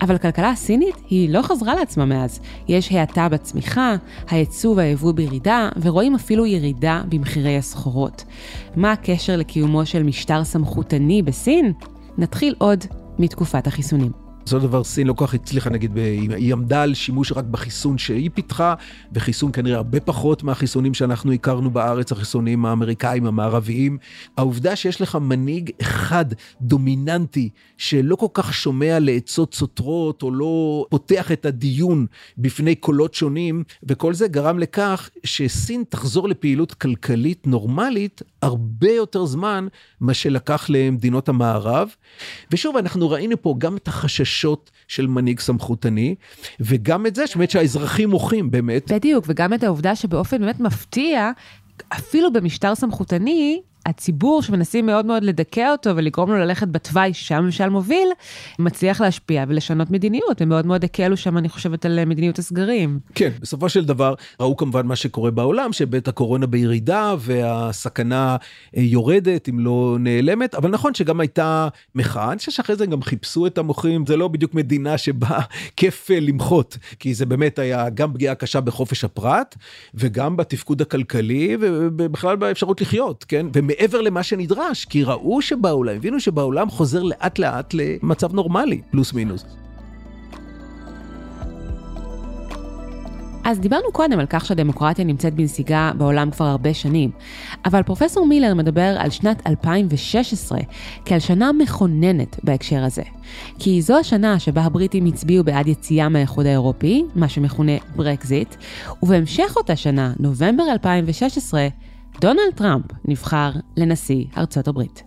אבל 0.00 0.14
הכלכלה 0.14 0.50
הסינית 0.50 0.96
היא 1.10 1.30
לא 1.30 1.42
חזרה 1.42 1.74
לעצמה 1.74 2.04
מאז. 2.04 2.40
יש 2.68 2.92
האטה 2.92 3.28
בצמיחה, 3.28 3.96
הייצוא 4.28 4.74
והיבוא 4.76 5.12
בירידה, 5.12 5.68
ורואים 5.82 6.14
אפילו 6.14 6.46
ירידה 6.46 7.02
במחירי 7.08 7.56
הסחורות. 7.56 8.24
מה 8.76 8.92
הקשר 8.92 9.36
לקיומו 9.36 9.86
של 9.86 10.02
משטר 10.02 10.44
סמכותני 10.44 11.22
בסין? 11.22 11.72
נתחיל 12.18 12.54
עוד 12.58 12.84
מתקופת 13.18 13.66
החיסונים. 13.66 14.21
בסופו 14.44 14.60
של 14.60 14.66
דבר 14.66 14.84
סין 14.84 15.06
לא 15.06 15.12
כל 15.12 15.26
כך 15.26 15.34
הצליחה, 15.34 15.70
נגיד, 15.70 15.96
היא 16.36 16.52
עמדה 16.52 16.82
על 16.82 16.94
שימוש 16.94 17.32
רק 17.32 17.44
בחיסון 17.44 17.98
שהיא 17.98 18.30
פיתחה, 18.34 18.74
וחיסון 19.12 19.52
כנראה 19.52 19.76
הרבה 19.76 20.00
פחות 20.00 20.42
מהחיסונים 20.42 20.94
שאנחנו 20.94 21.32
הכרנו 21.32 21.70
בארץ, 21.70 22.12
החיסונים 22.12 22.66
האמריקאים 22.66 23.26
המערביים. 23.26 23.98
העובדה 24.36 24.76
שיש 24.76 25.00
לך 25.00 25.18
מנהיג 25.20 25.70
אחד 25.80 26.24
דומיננטי, 26.60 27.48
שלא 27.78 28.16
כל 28.16 28.26
כך 28.34 28.54
שומע 28.54 28.98
לעצות 29.00 29.54
סותרות, 29.54 30.22
או 30.22 30.30
לא 30.30 30.86
פותח 30.90 31.32
את 31.32 31.46
הדיון 31.46 32.06
בפני 32.38 32.74
קולות 32.74 33.14
שונים, 33.14 33.64
וכל 33.82 34.14
זה 34.14 34.28
גרם 34.28 34.58
לכך 34.58 35.10
שסין 35.24 35.84
תחזור 35.88 36.28
לפעילות 36.28 36.74
כלכלית 36.74 37.46
נורמלית 37.46 38.22
הרבה 38.42 38.90
יותר 38.90 39.24
זמן 39.24 39.66
מה 40.00 40.14
שלקח 40.14 40.66
למדינות 40.68 41.28
המערב. 41.28 41.88
ושוב, 42.50 42.76
אנחנו 42.76 43.10
ראינו 43.10 43.42
פה 43.42 43.54
גם 43.58 43.76
את 43.76 43.88
החשש. 43.88 44.31
חששות 44.32 44.70
של 44.88 45.06
מנהיג 45.06 45.40
סמכותני, 45.40 46.14
וגם 46.60 47.06
את 47.06 47.14
זה 47.14 47.26
שבאמת 47.26 47.50
שהאזרחים 47.50 48.10
מוחים 48.10 48.50
באמת. 48.50 48.92
בדיוק, 48.92 49.24
וגם 49.28 49.54
את 49.54 49.62
העובדה 49.64 49.96
שבאופן 49.96 50.38
באמת 50.38 50.60
מפתיע, 50.60 51.30
אפילו 51.88 52.32
במשטר 52.32 52.74
סמכותני, 52.74 53.62
הציבור 53.86 54.42
שמנסים 54.42 54.86
מאוד 54.86 55.06
מאוד 55.06 55.24
לדכא 55.24 55.70
אותו 55.72 55.96
ולגרום 55.96 56.30
לו 56.30 56.38
ללכת 56.38 56.68
בתוואי 56.68 57.14
שהממשל 57.14 57.68
מוביל, 57.68 58.08
מצליח 58.58 59.00
להשפיע 59.00 59.44
ולשנות 59.48 59.90
מדיניות, 59.90 60.40
הם 60.40 60.48
מאוד 60.48 60.66
מאוד 60.66 60.84
הקלו 60.84 61.16
שם, 61.16 61.38
אני 61.38 61.48
חושבת, 61.48 61.84
על 61.84 62.04
מדיניות 62.04 62.38
הסגרים. 62.38 62.98
כן, 63.14 63.30
בסופו 63.40 63.68
של 63.68 63.84
דבר 63.84 64.14
ראו 64.40 64.56
כמובן 64.56 64.86
מה 64.86 64.96
שקורה 64.96 65.30
בעולם, 65.30 65.72
שבית 65.72 66.08
הקורונה 66.08 66.46
בירידה 66.46 67.14
והסכנה 67.18 68.36
אה, 68.76 68.82
יורדת, 68.82 69.48
אם 69.48 69.58
לא 69.58 69.96
נעלמת, 70.00 70.54
אבל 70.54 70.70
נכון 70.70 70.94
שגם 70.94 71.20
הייתה 71.20 71.68
מחאה, 71.94 72.30
אני 72.30 72.38
חושב 72.38 72.52
שאחרי 72.52 72.76
זה 72.76 72.86
גם 72.86 73.02
חיפשו 73.02 73.46
את 73.46 73.58
המוחים, 73.58 74.06
זה 74.06 74.16
לא 74.16 74.28
בדיוק 74.28 74.54
מדינה 74.54 74.98
שבה 74.98 75.38
כיף 75.76 76.10
אה, 76.10 76.20
למחות, 76.20 76.78
כי 76.98 77.14
זה 77.14 77.26
באמת 77.26 77.58
היה 77.58 77.90
גם 77.90 78.12
פגיעה 78.12 78.34
קשה 78.34 78.60
בחופש 78.60 79.04
הפרט, 79.04 79.56
וגם 79.94 80.36
בתפקוד 80.36 80.82
הכלכלי, 80.82 81.56
ובכלל 81.60 82.36
באפשרות 82.36 82.80
לחיות, 82.80 83.24
כן? 83.28 83.46
מעבר 83.80 84.00
למה 84.00 84.22
שנדרש, 84.22 84.84
כי 84.84 85.04
ראו 85.04 85.42
שבעולם, 85.42 85.96
הבינו 85.96 86.20
שבעולם 86.20 86.70
חוזר 86.70 87.02
לאט 87.02 87.38
לאט 87.38 87.74
למצב 87.74 88.34
נורמלי, 88.34 88.80
פלוס 88.90 89.12
מינוס. 89.12 89.44
אז 93.44 93.60
דיברנו 93.60 93.92
קודם 93.92 94.18
על 94.18 94.26
כך 94.28 94.44
שהדמוקרטיה 94.44 95.04
נמצאת 95.04 95.34
בנסיגה 95.34 95.92
בעולם 95.98 96.30
כבר 96.30 96.44
הרבה 96.44 96.74
שנים, 96.74 97.10
אבל 97.64 97.82
פרופסור 97.82 98.26
מילר 98.26 98.54
מדבר 98.54 98.96
על 98.98 99.10
שנת 99.10 99.46
2016 99.46 100.58
כעל 101.04 101.18
שנה 101.18 101.52
מכוננת 101.52 102.36
בהקשר 102.44 102.84
הזה. 102.84 103.02
כי 103.58 103.82
זו 103.82 103.98
השנה 103.98 104.38
שבה 104.38 104.62
הבריטים 104.62 105.06
הצביעו 105.06 105.44
בעד 105.44 105.68
יציאה 105.68 106.08
מהאיחוד 106.08 106.46
האירופי, 106.46 107.04
מה 107.14 107.28
שמכונה 107.28 107.72
ברקזיט, 107.96 108.54
ובהמשך 109.02 109.52
אותה 109.56 109.76
שנה, 109.76 110.12
נובמבר 110.18 110.64
2016, 110.72 111.68
דונלד 112.20 112.54
טראמפ 112.54 112.84
נבחר 113.04 113.50
לנשיא 113.76 114.24
ארצות 114.36 114.68
הברית. 114.68 115.02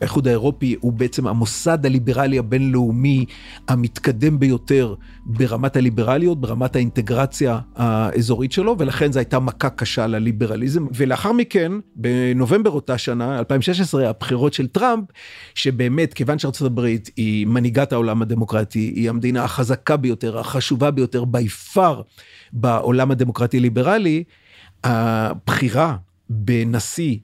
האיחוד 0.00 0.28
האירופי 0.28 0.76
הוא 0.80 0.92
בעצם 0.92 1.26
המוסד 1.26 1.86
הליברלי 1.86 2.38
הבינלאומי 2.38 3.24
המתקדם 3.68 4.38
ביותר 4.38 4.94
ברמת 5.26 5.76
הליברליות, 5.76 6.40
ברמת 6.40 6.76
האינטגרציה 6.76 7.58
האזורית 7.76 8.52
שלו, 8.52 8.76
ולכן 8.78 9.12
זו 9.12 9.18
הייתה 9.18 9.38
מכה 9.38 9.70
קשה 9.70 10.06
לליברליזם. 10.06 10.86
ולאחר 10.94 11.32
מכן, 11.32 11.72
בנובמבר 11.96 12.70
אותה 12.70 12.98
שנה, 12.98 13.38
2016, 13.38 14.08
הבחירות 14.08 14.52
של 14.52 14.66
טראמפ, 14.66 15.04
שבאמת, 15.54 16.14
כיוון 16.14 16.38
שארצות 16.38 16.66
הברית 16.66 17.10
היא 17.16 17.46
מנהיגת 17.46 17.92
העולם 17.92 18.22
הדמוקרטי, 18.22 18.92
היא 18.96 19.08
המדינה 19.08 19.44
החזקה 19.44 19.96
ביותר, 19.96 20.38
החשובה 20.38 20.90
ביותר, 20.90 21.22
by 21.22 21.74
far, 21.76 22.02
בעולם 22.52 23.10
הדמוקרטי-ליברלי, 23.10 24.24
הבחירה 24.84 25.96
בנשיא 26.30 27.16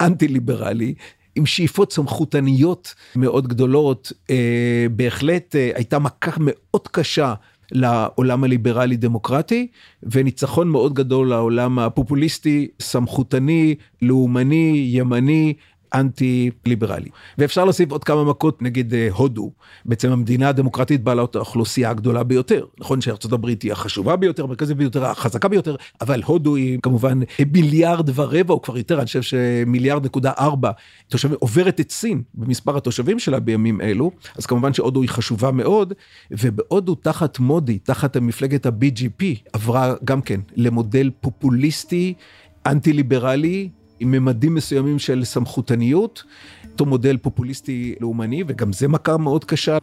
אנטי-ליברלי, 0.00 0.94
עם 1.34 1.46
שאיפות 1.46 1.92
סמכותניות 1.92 2.94
מאוד 3.16 3.48
גדולות, 3.48 4.12
אה, 4.30 4.86
בהחלט 4.90 5.56
אה, 5.56 5.70
הייתה 5.74 5.98
מכה 5.98 6.30
מאוד 6.40 6.88
קשה 6.88 7.34
לעולם 7.72 8.44
הליברלי 8.44 8.96
דמוקרטי 8.96 9.66
וניצחון 10.02 10.68
מאוד 10.68 10.94
גדול 10.94 11.28
לעולם 11.28 11.78
הפופוליסטי, 11.78 12.68
סמכותני, 12.80 13.74
לאומני, 14.02 14.88
ימני, 14.92 15.54
אנטי 15.94 16.50
ליברלי. 16.66 17.08
ואפשר 17.38 17.64
להוסיף 17.64 17.92
עוד 17.92 18.04
כמה 18.04 18.24
מכות 18.24 18.62
נגד 18.62 18.94
אה, 18.94 19.08
הודו, 19.12 19.50
בעצם 19.84 20.12
המדינה 20.12 20.48
הדמוקרטית 20.48 21.04
בעלת 21.04 21.36
האוכלוסייה 21.36 21.90
הגדולה 21.90 22.22
ביותר. 22.22 22.64
נכון 22.80 23.00
שארצות 23.00 23.32
הברית 23.32 23.62
היא 23.62 23.72
החשובה 23.72 24.16
ביותר, 24.16 24.44
המרכזית 24.44 24.76
ביותר, 24.76 25.04
החזקה 25.04 25.48
ביותר, 25.48 25.76
אבל 26.00 26.22
הודו 26.22 26.56
היא 26.56 26.78
כמובן 26.82 27.20
מיליארד 27.52 28.10
ורבע, 28.14 28.54
או 28.54 28.62
כבר 28.62 28.78
יותר, 28.78 28.98
אני 28.98 29.06
חושב 29.06 29.22
שמיליארד 29.22 30.04
נקודה 30.04 30.32
ארבע 30.38 30.70
תושבים, 31.08 31.36
עוברת 31.40 31.80
את 31.80 31.90
סין 31.90 32.22
במספר 32.34 32.76
התושבים 32.76 33.18
שלה 33.18 33.40
בימים 33.40 33.80
אלו, 33.80 34.10
אז 34.36 34.46
כמובן 34.46 34.72
שהודו 34.72 35.02
היא 35.02 35.10
חשובה 35.10 35.50
מאוד, 35.50 35.94
ובהודו 36.30 36.94
תחת 36.94 37.38
מודי, 37.38 37.78
תחת 37.78 38.16
מפלגת 38.16 38.66
ה-BGP, 38.66 39.24
עברה 39.52 39.94
גם 40.04 40.22
כן 40.22 40.40
למודל 40.56 41.10
פופוליסטי, 41.20 42.14
אנטי 42.66 42.92
ליברלי, 42.92 43.68
עם 44.00 44.10
ממדים 44.10 44.54
מסוימים 44.54 44.98
של 44.98 45.24
סמכותניות, 45.24 46.22
אותו 46.72 46.86
מודל 46.86 47.16
פופוליסטי 47.16 47.94
לאומני, 48.00 48.44
וגם 48.46 48.72
זה 48.72 48.88
מכה 48.88 49.16
מאוד 49.16 49.44
קשה. 49.44 49.78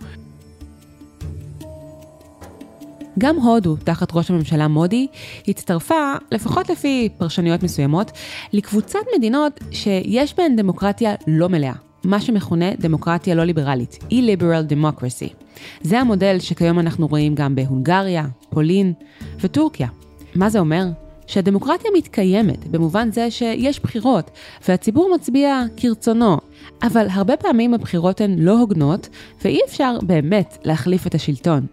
גם 3.20 3.36
הודו, 3.36 3.76
תחת 3.76 4.10
ראש 4.14 4.32
הממשלה 4.32 4.68
מודי, 4.68 5.08
הצטרפה, 5.48 6.14
לפחות 6.32 6.70
לפי 6.70 7.10
פרשנויות 7.18 7.64
מסוימות, 7.64 8.12
לקבוצת 8.54 9.00
מדינות 9.18 9.60
שיש 9.72 10.36
בהן 10.38 10.56
דמוקרטיה 10.56 11.16
לא 11.28 11.50
מלאה, 11.50 11.74
מה 12.04 12.22
שמכונה 12.22 12.76
דמוקרטיה 12.76 13.36
לא 13.36 13.44
ליברלית, 13.44 14.00
E-Liberal 14.10 14.72
Democracy. 14.72 15.34
זה 15.82 16.00
המודל 16.00 16.40
שכיום 16.40 16.80
אנחנו 16.80 17.08
רואים 17.08 17.36
גם 17.36 17.56
בהונגריה, 17.56 18.26
פולין 18.50 18.94
וטורקיה. 19.42 19.88
מה 20.36 20.50
זה 20.50 20.60
אומר? 20.60 20.86
שהדמוקרטיה 21.28 21.92
מתקיימת 21.98 22.68
במובן 22.68 23.12
זה 23.12 23.32
שיש 23.32 23.80
בחירות 23.80 24.32
והציבור 24.68 25.12
מצביע 25.16 25.64
כרצונו, 25.78 26.38
אבל 26.84 27.08
הרבה 27.12 27.38
פעמים 27.38 27.74
הבחירות 27.74 28.22
הן 28.22 28.40
לא 28.40 28.60
הוגנות 28.60 29.10
ואי 29.44 29.60
אפשר 29.68 29.98
באמת 30.02 30.58
להחליף 30.64 31.08
את 31.08 31.16
השלטון. 31.16 31.66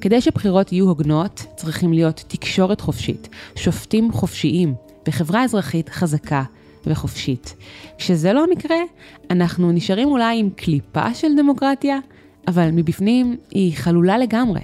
כדי 0.00 0.20
שבחירות 0.20 0.72
יהיו 0.72 0.88
הוגנות 0.88 1.46
צריכים 1.56 1.92
להיות 1.92 2.24
תקשורת 2.28 2.80
חופשית, 2.80 3.28
שופטים 3.54 4.12
חופשיים 4.12 4.74
וחברה 5.08 5.44
אזרחית 5.44 5.88
חזקה 5.88 6.42
וחופשית. 6.86 7.54
כשזה 7.98 8.32
לא 8.32 8.44
המקרה, 8.44 8.76
אנחנו 9.30 9.72
נשארים 9.72 10.08
אולי 10.08 10.38
עם 10.38 10.50
קליפה 10.50 11.14
של 11.14 11.28
דמוקרטיה, 11.36 11.98
אבל 12.48 12.70
מבפנים 12.70 13.36
היא 13.50 13.76
חלולה 13.76 14.18
לגמרי. 14.18 14.60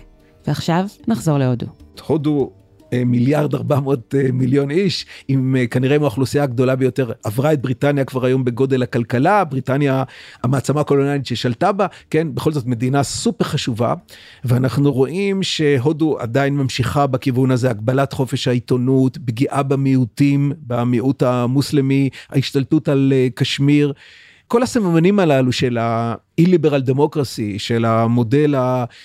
ועכשיו 0.46 0.86
נחזור 1.08 1.38
להודו. 1.38 1.66
הודו 2.06 2.50
מיליארד 3.06 3.54
400 3.54 4.14
אה, 4.14 4.32
מיליון 4.32 4.70
איש, 4.70 5.06
עם 5.28 5.56
אה, 5.56 5.66
כנראה 5.66 5.96
עם 5.96 6.02
האוכלוסייה 6.02 6.44
הגדולה 6.44 6.76
ביותר, 6.76 7.12
עברה 7.24 7.52
את 7.52 7.62
בריטניה 7.62 8.04
כבר 8.04 8.24
היום 8.24 8.44
בגודל 8.44 8.82
הכלכלה, 8.82 9.44
בריטניה 9.44 10.04
המעצמה 10.42 10.80
הקולוניאלית 10.80 11.26
ששלטה 11.26 11.72
בה, 11.72 11.86
כן, 12.10 12.34
בכל 12.34 12.52
זאת 12.52 12.66
מדינה 12.66 13.02
סופר 13.02 13.44
חשובה, 13.44 13.94
ואנחנו 14.44 14.92
רואים 14.92 15.42
שהודו 15.42 16.18
עדיין 16.18 16.56
ממשיכה 16.56 17.06
בכיוון 17.06 17.50
הזה, 17.50 17.70
הגבלת 17.70 18.12
חופש 18.12 18.48
העיתונות, 18.48 19.18
פגיעה 19.24 19.62
במיעוטים, 19.62 20.52
במיעוט 20.66 21.22
המוסלמי, 21.22 22.08
ההשתלטות 22.30 22.88
על 22.88 23.12
אה, 23.16 23.28
קשמיר. 23.34 23.92
כל 24.48 24.62
הסממנים 24.62 25.18
הללו 25.18 25.52
של 25.52 25.78
ה-illiberal 26.42 26.90
democracy, 26.90 27.58
של 27.58 27.84
המודל 27.84 28.54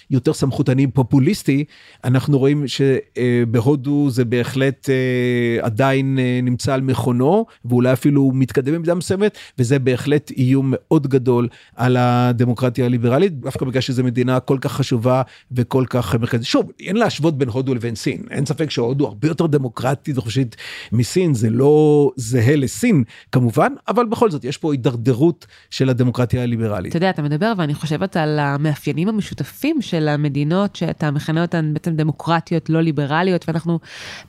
היותר 0.09 0.33
סמכותני 0.33 0.87
פופוליסטי, 0.87 1.63
אנחנו 2.03 2.39
רואים 2.39 2.63
שבהודו 2.67 4.09
זה 4.09 4.25
בהחלט 4.25 4.89
אה, 4.89 5.65
עדיין 5.65 6.19
אה, 6.19 6.39
נמצא 6.43 6.73
על 6.73 6.81
מכונו, 6.81 7.45
ואולי 7.65 7.93
אפילו 7.93 8.31
מתקדם 8.33 8.73
במידה 8.73 8.95
מסוימת, 8.95 9.37
וזה 9.59 9.79
בהחלט 9.79 10.31
איום 10.37 10.73
מאוד 10.75 11.07
גדול 11.07 11.47
על 11.75 11.97
הדמוקרטיה 11.99 12.85
הליברלית, 12.85 13.39
דווקא 13.39 13.65
בגלל 13.65 13.81
שזו 13.81 14.03
מדינה 14.03 14.39
כל 14.39 14.57
כך 14.61 14.71
חשובה 14.71 15.21
וכל 15.51 15.85
כך 15.89 16.15
מרכזית. 16.15 16.45
שוב, 16.47 16.71
אין 16.79 16.95
להשוות 16.95 17.37
בין 17.37 17.49
הודו 17.49 17.75
לבין 17.75 17.95
סין, 17.95 18.23
אין 18.31 18.45
ספק 18.45 18.71
שהודו 18.71 19.07
הרבה 19.07 19.27
יותר 19.27 19.47
דמוקרטית 19.47 20.17
וחושית 20.17 20.55
מסין, 20.91 21.33
זה 21.33 21.49
לא 21.49 22.11
זהה 22.15 22.55
לסין 22.55 23.03
כמובן, 23.31 23.73
אבל 23.87 24.05
בכל 24.05 24.31
זאת 24.31 24.43
יש 24.43 24.57
פה 24.57 24.73
הידרדרות 24.73 25.45
של 25.69 25.89
הדמוקרטיה 25.89 26.43
הליברלית. 26.43 26.89
אתה 26.89 26.97
יודע, 26.97 27.09
אתה 27.09 27.21
מדבר, 27.27 27.53
ואני 27.57 27.73
חושבת 27.73 28.17
על 28.17 28.39
המאפיינים 28.39 29.09
המשותפים 29.09 29.81
של 29.81 30.07
המדינות 30.07 30.75
שאתה 30.75 31.11
מכנה 31.11 31.41
אותן 31.41 31.73
בעצם 31.73 31.95
דמוקרטיות 31.95 32.69
לא 32.69 32.81
ליברליות, 32.81 33.45
ואנחנו 33.47 33.79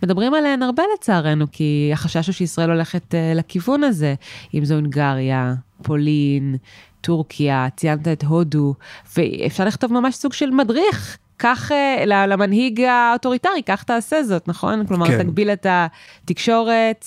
מדברים 0.03 0.35
עליהן 0.35 0.63
הרבה 0.63 0.83
לצערנו, 0.95 1.47
כי 1.53 1.91
החשש 1.93 2.27
הוא 2.27 2.33
שישראל 2.33 2.71
הולכת 2.71 3.15
uh, 3.15 3.39
לכיוון 3.39 3.85
הזה, 3.85 4.15
אם 4.55 4.65
זו 4.65 4.75
הונגריה, 4.75 5.55
פולין, 5.83 6.57
טורקיה, 7.01 7.69
ציינת 7.77 8.09
את 8.09 8.23
הודו, 8.23 8.75
ואפשר 9.17 9.65
לכתוב 9.65 9.93
ממש 9.93 10.15
סוג 10.15 10.33
של 10.33 10.51
מדריך 10.51 11.19
קח, 11.39 11.73
אה, 11.73 12.27
למנהיג 12.27 12.81
האוטוריטרי, 12.81 13.63
כך 13.67 13.83
תעשה 13.83 14.23
זאת, 14.23 14.49
נכון? 14.49 14.87
כלומר, 14.87 15.07
כן. 15.07 15.23
תגביל 15.23 15.51
את 15.51 15.67
התקשורת, 15.69 17.07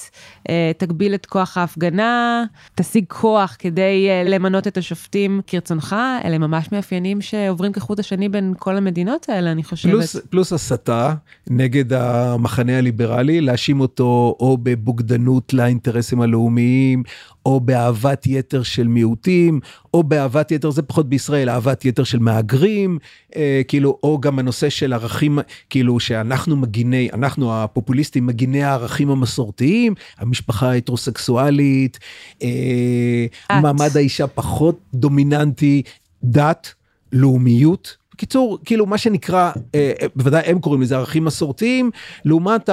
אה, 0.50 0.72
תגביל 0.78 1.16
את 1.16 1.26
כוח 1.26 1.58
ההפגנה, 1.58 2.44
תשיג 2.76 3.06
כוח 3.08 3.56
כדי 3.60 4.08
אה, 4.10 4.24
למנות 4.30 4.68
את 4.68 4.78
השופטים 4.78 5.42
כרצונך, 5.48 5.96
אלה 6.24 6.38
ממש 6.38 6.72
מאפיינים 6.72 7.22
שעוברים 7.22 7.72
כחוט 7.72 8.00
השני 8.00 8.30
בין 8.30 8.54
כל 8.60 8.78
המדינות 8.78 9.30
האלה, 9.30 9.52
אני 9.52 9.64
חושבת. 9.64 9.92
פלוס, 9.92 10.16
פלוס 10.30 10.54
הסתה 10.54 11.14
נגד 11.50 11.94
המחנה 11.94 12.78
הליברלי, 12.78 13.42
להאשים 13.42 13.80
אותו 13.80 14.36
או 14.40 14.58
בבוגדנות 14.64 15.54
לאינטרסים 15.54 16.22
הלאומיים, 16.22 17.04
או 17.46 17.60
באהבת 17.60 18.28
יתר 18.28 18.64
של 18.64 18.88
מיעוטים, 18.88 19.60
או 19.94 20.04
באהבת 20.04 20.52
יתר, 20.52 20.70
זה 20.70 20.82
פחות 20.82 21.10
בישראל, 21.10 21.50
אהבת 21.50 21.86
יתר 21.86 22.04
של 22.04 22.20
מהגרים, 22.20 22.98
אה, 23.36 23.62
כאילו, 23.68 23.98
או 24.04 24.20
גם 24.22 24.40
הנושא 24.40 24.70
של 24.70 24.94
ערכים, 24.94 25.40
כאילו, 25.70 26.00
שאנחנו 26.00 26.56
מגיני, 26.56 27.10
אנחנו 27.14 27.54
הפופוליסטים 27.54 28.26
מגיני 28.26 28.64
הערכים 28.64 29.10
המסורתיים, 29.10 29.94
המשפחה 30.18 30.72
ההטרוסקסואלית, 30.72 32.00
אה, 32.44 33.60
מעמד 33.62 33.98
האישה 33.98 34.28
פחות 34.28 34.80
דומיננטי, 34.94 35.82
דת, 36.24 36.74
לאומיות. 37.12 37.98
בקיצור, 38.14 38.60
כאילו 38.66 38.86
מה 38.86 38.98
שנקרא, 38.98 39.52
אה, 39.76 39.92
בוודאי 40.16 40.44
הם 40.46 40.60
קוראים 40.60 40.82
לזה 40.82 40.98
ערכים 40.98 41.26
מסורתיים, 41.26 41.92
לעומת 42.26 42.70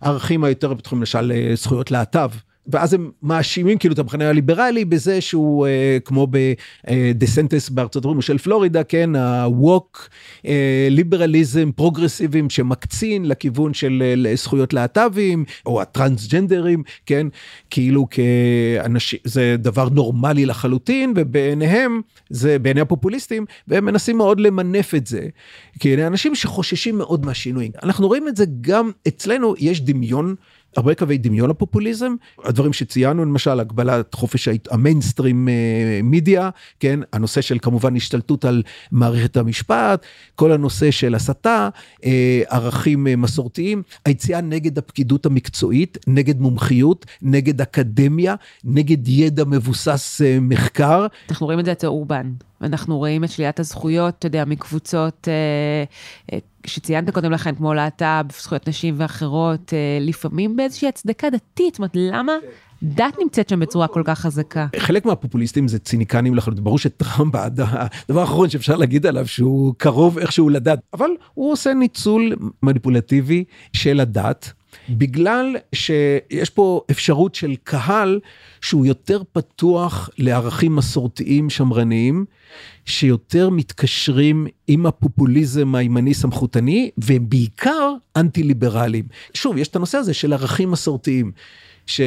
הערכים 0.00 0.44
היותר 0.44 0.74
בתחום 0.74 0.98
למשל 0.98 1.32
אה, 1.32 1.54
זכויות 1.54 1.90
להט"ב. 1.90 2.30
ואז 2.68 2.94
הם 2.94 3.10
מאשימים 3.22 3.78
כאילו 3.78 3.94
את 3.94 3.98
המחנה 3.98 4.28
הליברלי 4.28 4.84
בזה 4.84 5.20
שהוא 5.20 5.66
אה, 5.66 5.98
כמו 6.04 6.26
בדסנטס 6.30 7.68
בארצות 7.68 8.04
הברית, 8.04 8.22
של 8.22 8.38
פלורידה, 8.38 8.84
כן, 8.84 9.16
הווק, 9.16 10.08
אה, 10.46 10.88
ליברליזם, 10.90 11.70
פרוגרסיבים 11.72 12.50
שמקצין 12.50 13.24
לכיוון 13.24 13.74
של 13.74 14.02
אה, 14.26 14.36
זכויות 14.36 14.72
להט"בים, 14.72 15.44
או 15.66 15.82
הטרנסג'נדרים, 15.82 16.82
כן, 17.06 17.26
כאילו 17.70 18.06
כאנשים, 18.10 19.18
זה 19.24 19.56
דבר 19.58 19.88
נורמלי 19.88 20.46
לחלוטין, 20.46 21.12
ובעיניהם, 21.16 22.00
זה 22.30 22.58
בעיני 22.58 22.80
הפופוליסטים, 22.80 23.44
והם 23.68 23.84
מנסים 23.84 24.16
מאוד 24.16 24.40
למנף 24.40 24.94
את 24.94 25.06
זה, 25.06 25.26
כי 25.78 25.94
אלה 25.94 26.06
אנשים 26.06 26.34
שחוששים 26.34 26.98
מאוד 26.98 27.26
מהשינויים. 27.26 27.72
אנחנו 27.82 28.06
רואים 28.06 28.28
את 28.28 28.36
זה 28.36 28.44
גם 28.60 28.90
אצלנו, 29.08 29.54
יש 29.58 29.80
דמיון. 29.80 30.34
הרבה 30.76 30.94
קווי 30.94 31.18
דמיון 31.18 31.50
לפופוליזם, 31.50 32.14
הדברים 32.44 32.72
שציינו 32.72 33.24
למשל 33.24 33.60
הגבלת 33.60 34.14
חופש 34.14 34.48
המיינסטרים 34.70 35.48
מידיה, 36.02 36.50
כן, 36.80 37.00
הנושא 37.12 37.40
של 37.40 37.58
כמובן 37.62 37.96
השתלטות 37.96 38.44
על 38.44 38.62
מערכת 38.92 39.36
המשפט, 39.36 40.06
כל 40.34 40.52
הנושא 40.52 40.90
של 40.90 41.14
הסתה, 41.14 41.68
אה, 42.04 42.42
ערכים 42.48 43.06
אה, 43.06 43.16
מסורתיים, 43.16 43.82
היציאה 44.04 44.40
נגד 44.40 44.78
הפקידות 44.78 45.26
המקצועית, 45.26 45.98
נגד 46.06 46.40
מומחיות, 46.40 47.06
נגד 47.22 47.60
אקדמיה, 47.60 48.34
נגד 48.64 49.08
ידע 49.08 49.44
מבוסס 49.44 50.20
אה, 50.24 50.38
מחקר. 50.40 51.06
אנחנו 51.30 51.46
רואים 51.46 51.60
את 51.60 51.64
זה 51.64 51.72
אצל 51.72 51.86
אורבן. 51.86 52.32
אנחנו 52.62 52.98
רואים 52.98 53.24
את 53.24 53.30
שלילת 53.30 53.60
הזכויות, 53.60 54.14
אתה 54.18 54.26
יודע, 54.26 54.44
מקבוצות 54.44 55.28
אה, 55.28 55.84
אה, 56.32 56.38
שציינת 56.68 57.10
קודם 57.10 57.32
לכן, 57.32 57.54
כמו 57.54 57.74
להט"ב, 57.74 58.32
זכויות 58.40 58.68
נשים 58.68 58.94
ואחרות, 58.98 59.72
אה, 59.72 59.98
לפעמים 60.00 60.56
באיזושהי 60.56 60.88
הצדקה 60.88 61.30
דתית, 61.30 61.74
זאת 61.74 61.78
אומרת, 61.78 61.92
למה? 61.94 62.32
דת 62.82 63.14
נמצאת 63.22 63.48
שם 63.48 63.60
בצורה 63.60 63.88
כל 63.88 64.02
כך 64.04 64.18
חזקה. 64.18 64.66
חלק 64.76 65.06
מהפופוליסטים 65.06 65.68
זה 65.68 65.78
ציניקנים 65.78 66.34
לחלוטין, 66.34 66.64
ברור 66.64 66.78
שטראמפ, 66.78 67.34
הדבר 68.04 68.20
האחרון 68.20 68.50
שאפשר 68.50 68.76
להגיד 68.76 69.06
עליו 69.06 69.26
שהוא 69.26 69.74
קרוב 69.78 70.18
איכשהו 70.18 70.48
לדת, 70.48 70.78
אבל 70.94 71.10
הוא 71.34 71.52
עושה 71.52 71.74
ניצול 71.74 72.36
מניפולטיבי 72.62 73.44
של 73.72 74.00
הדת. 74.00 74.52
בגלל 74.88 75.56
שיש 75.74 76.50
פה 76.50 76.80
אפשרות 76.90 77.34
של 77.34 77.54
קהל 77.62 78.20
שהוא 78.60 78.86
יותר 78.86 79.22
פתוח 79.32 80.10
לערכים 80.18 80.76
מסורתיים 80.76 81.50
שמרניים, 81.50 82.24
שיותר 82.84 83.50
מתקשרים 83.50 84.46
עם 84.66 84.86
הפופוליזם 84.86 85.74
הימני 85.74 86.14
סמכותני, 86.14 86.90
והם 86.98 87.28
בעיקר 87.28 87.92
אנטי 88.16 88.42
ליברליים. 88.42 89.04
שוב, 89.34 89.56
יש 89.56 89.68
את 89.68 89.76
הנושא 89.76 89.98
הזה 89.98 90.14
של 90.14 90.32
ערכים 90.32 90.70
מסורתיים, 90.70 91.32
ש... 91.86 92.00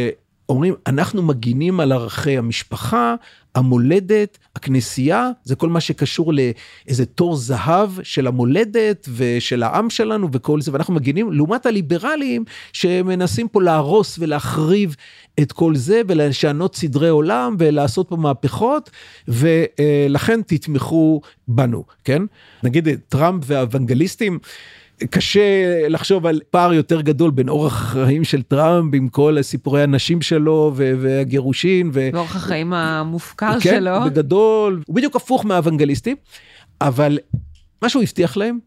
אומרים, 0.51 0.73
אנחנו 0.87 1.21
מגינים 1.21 1.79
על 1.79 1.91
ערכי 1.91 2.37
המשפחה, 2.37 3.15
המולדת, 3.55 4.37
הכנסייה, 4.55 5.29
זה 5.43 5.55
כל 5.55 5.69
מה 5.69 5.79
שקשור 5.81 6.33
לאיזה 6.33 7.05
תור 7.05 7.35
זהב 7.35 7.89
של 8.03 8.27
המולדת 8.27 9.09
ושל 9.15 9.63
העם 9.63 9.89
שלנו 9.89 10.27
וכל 10.31 10.61
זה, 10.61 10.73
ואנחנו 10.73 10.93
מגינים, 10.93 11.31
לעומת 11.31 11.65
הליברלים 11.65 12.43
שמנסים 12.73 13.47
פה 13.47 13.61
להרוס 13.61 14.19
ולהחריב 14.19 14.95
את 15.39 15.51
כל 15.51 15.75
זה 15.75 16.01
ולשנות 16.07 16.75
סדרי 16.75 17.09
עולם 17.09 17.55
ולעשות 17.59 18.09
פה 18.09 18.15
מהפכות, 18.15 18.89
ולכן 19.27 20.41
תתמכו 20.41 21.21
בנו, 21.47 21.83
כן? 22.03 22.21
נגיד 22.63 22.87
טראמפ 23.09 23.43
והאוונגליסטים, 23.47 24.39
קשה 25.09 25.87
לחשוב 25.89 26.25
על 26.25 26.39
פער 26.49 26.73
יותר 26.73 27.01
גדול 27.01 27.31
בין 27.31 27.49
אורח 27.49 27.95
החיים 27.95 28.23
של 28.23 28.41
טראמפ 28.41 28.93
עם 28.95 29.09
כל 29.09 29.37
הסיפורי 29.37 29.83
הנשים 29.83 30.21
שלו 30.21 30.73
והגירושין. 30.75 31.89
ו... 31.93 32.09
ואורח 32.13 32.35
החיים 32.35 32.73
המופקר 32.73 33.59
כן, 33.59 33.75
שלו. 33.79 33.99
כן, 33.99 34.09
בגדול, 34.09 34.83
הוא 34.87 34.95
בדיוק 34.95 35.15
הפוך 35.15 35.45
מהאוונגליסטים, 35.45 36.15
אבל 36.81 37.19
מה 37.81 37.89
שהוא 37.89 38.03
הבטיח 38.03 38.37
להם, 38.37 38.59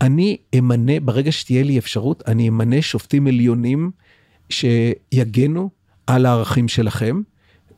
אני 0.00 0.36
אמנה, 0.58 1.00
ברגע 1.00 1.32
שתהיה 1.32 1.62
לי 1.62 1.78
אפשרות, 1.78 2.22
אני 2.26 2.48
אמנה 2.48 2.82
שופטים 2.82 3.26
עליונים 3.26 3.90
שיגנו 4.50 5.70
על 6.06 6.26
הערכים 6.26 6.68
שלכם, 6.68 7.20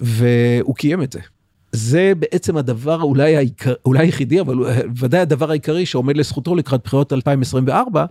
והוא 0.00 0.74
קיים 0.74 1.02
את 1.02 1.12
זה. 1.12 1.20
זה 1.72 2.12
בעצם 2.18 2.56
הדבר 2.56 3.02
אולי 3.02 3.36
העיקר, 3.36 3.72
אולי 3.84 3.98
היחידי, 3.98 4.40
אבל 4.40 4.54
ודאי 4.96 5.20
הדבר 5.20 5.50
העיקרי 5.50 5.86
שעומד 5.86 6.16
לזכותו 6.16 6.54
לקראת 6.54 6.80
בחירות 6.84 7.12
2024, 7.12 8.04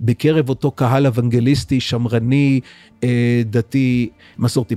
בקרב 0.00 0.48
אותו 0.48 0.70
קהל 0.70 1.06
אוונגליסטי, 1.06 1.80
שמרני, 1.80 2.60
אה, 3.04 3.42
דתי, 3.46 4.08
מסורתי. 4.38 4.74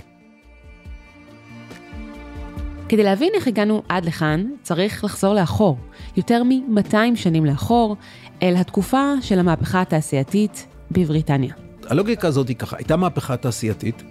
כדי 2.90 3.04
להבין 3.04 3.30
איך 3.36 3.48
הגענו 3.48 3.82
עד 3.90 4.06
לכאן, 4.06 4.46
צריך 4.64 5.04
לחזור 5.04 5.34
לאחור, 5.34 5.78
יותר 6.18 6.44
מ-200 6.44 6.96
שנים 7.16 7.46
לאחור, 7.46 7.96
אל 8.44 8.56
התקופה 8.56 9.14
של 9.22 9.40
המהפכה 9.40 9.82
התעשייתית 9.82 10.68
בבריטניה. 10.92 11.54
הלוגיקה 11.90 12.28
הזאת 12.28 12.48
היא 12.48 12.56
ככה, 12.56 12.76
הייתה 12.78 12.96
מהפכה 12.96 13.38
תעשייתית, 13.38 14.04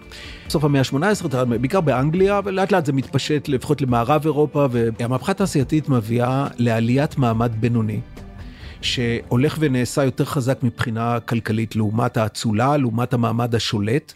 בסוף 0.48 0.64
המאה 0.64 0.80
ה-18, 0.80 1.44
בעיקר 1.44 1.80
באנגליה, 1.80 2.40
ולאט 2.44 2.72
לאט 2.72 2.86
זה 2.86 2.92
מתפשט 2.92 3.48
לפחות 3.48 3.80
למערב 3.82 4.22
אירופה, 4.24 4.66
והמהפכה 4.70 5.32
התעשייתית 5.32 5.88
מביאה 5.88 6.46
לעליית 6.56 7.18
מעמד 7.18 7.52
בינוני. 7.60 8.00
שהולך 8.82 9.56
ונעשה 9.60 10.04
יותר 10.04 10.24
חזק 10.24 10.58
מבחינה 10.62 11.20
כלכלית 11.20 11.76
לעומת 11.76 12.16
האצולה, 12.16 12.76
לעומת 12.76 13.14
המעמד 13.14 13.54
השולט. 13.54 14.12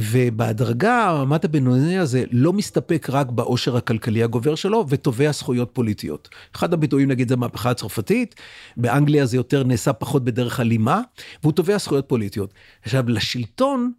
ובהדרגה 0.00 1.10
המעמד 1.10 1.44
הבינוני 1.44 1.98
הזה 1.98 2.24
לא 2.30 2.52
מסתפק 2.52 3.06
רק 3.10 3.30
בעושר 3.30 3.76
הכלכלי 3.76 4.22
הגובר 4.22 4.54
שלו 4.54 4.86
ותובע 4.88 5.32
זכויות 5.32 5.70
פוליטיות. 5.72 6.28
אחד 6.54 6.72
הביטויים 6.72 7.08
נגיד 7.08 7.28
זה 7.28 7.34
המהפכה 7.34 7.70
הצרפתית, 7.70 8.34
באנגליה 8.76 9.26
זה 9.26 9.36
יותר 9.36 9.64
נעשה 9.64 9.92
פחות 9.92 10.24
בדרך 10.24 10.60
אלימה, 10.60 11.00
והוא 11.42 11.52
תובע 11.52 11.78
זכויות 11.78 12.08
פוליטיות. 12.08 12.54
עכשיו 12.82 13.04
לשלטון 13.08 13.92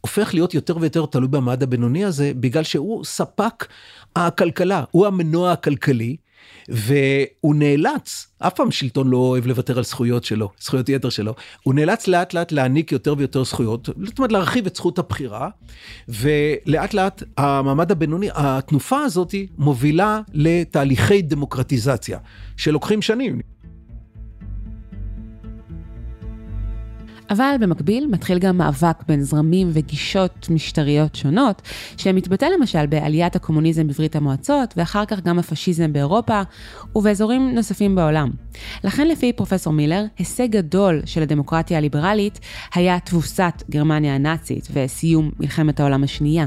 הופך 0.00 0.34
להיות 0.34 0.54
יותר 0.54 0.76
ויותר 0.80 1.06
תלוי 1.06 1.28
במעמד 1.28 1.62
הבינוני 1.62 2.04
הזה, 2.04 2.32
בגלל 2.40 2.62
שהוא 2.62 3.04
ספק 3.04 3.66
הכלכלה, 4.16 4.84
הוא 4.90 5.06
המנוע 5.06 5.52
הכלכלי. 5.52 6.16
והוא 6.68 7.54
נאלץ, 7.54 8.26
אף 8.38 8.54
פעם 8.54 8.70
שלטון 8.70 9.08
לא 9.08 9.16
אוהב 9.16 9.46
לוותר 9.46 9.78
על 9.78 9.84
זכויות 9.84 10.24
שלו, 10.24 10.50
זכויות 10.60 10.88
יתר 10.88 11.08
שלו, 11.08 11.34
הוא 11.62 11.74
נאלץ 11.74 12.08
לאט 12.08 12.34
לאט 12.34 12.52
להעניק 12.52 12.92
יותר 12.92 13.14
ויותר 13.18 13.44
זכויות, 13.44 13.88
זאת 14.04 14.18
אומרת 14.18 14.32
להרחיב 14.32 14.66
את 14.66 14.76
זכות 14.76 14.98
הבחירה, 14.98 15.48
ולאט 16.08 16.94
לאט 16.94 17.22
המעמד 17.36 17.92
הבינוני, 17.92 18.28
התנופה 18.34 19.00
הזאת 19.00 19.34
מובילה 19.58 20.20
לתהליכי 20.32 21.22
דמוקרטיזציה, 21.22 22.18
שלוקחים 22.56 23.02
שנים. 23.02 23.40
אבל 27.32 27.56
במקביל 27.60 28.06
מתחיל 28.06 28.38
גם 28.38 28.58
מאבק 28.58 28.96
בין 29.08 29.22
זרמים 29.22 29.70
וגישות 29.72 30.46
משטריות 30.50 31.14
שונות, 31.14 31.62
שמתבטא 31.96 32.44
למשל 32.44 32.86
בעליית 32.86 33.36
הקומוניזם 33.36 33.86
בברית 33.86 34.16
המועצות, 34.16 34.74
ואחר 34.76 35.04
כך 35.04 35.20
גם 35.20 35.38
הפשיזם 35.38 35.92
באירופה 35.92 36.42
ובאזורים 36.96 37.54
נוספים 37.54 37.94
בעולם. 37.94 38.30
לכן 38.84 39.08
לפי 39.08 39.32
פרופסור 39.32 39.72
מילר, 39.72 40.04
הישג 40.18 40.50
גדול 40.50 41.02
של 41.04 41.22
הדמוקרטיה 41.22 41.78
הליברלית 41.78 42.40
היה 42.74 43.00
תבוסת 43.00 43.62
גרמניה 43.70 44.14
הנאצית 44.14 44.68
וסיום 44.72 45.30
מלחמת 45.40 45.80
העולם 45.80 46.04
השנייה. 46.04 46.46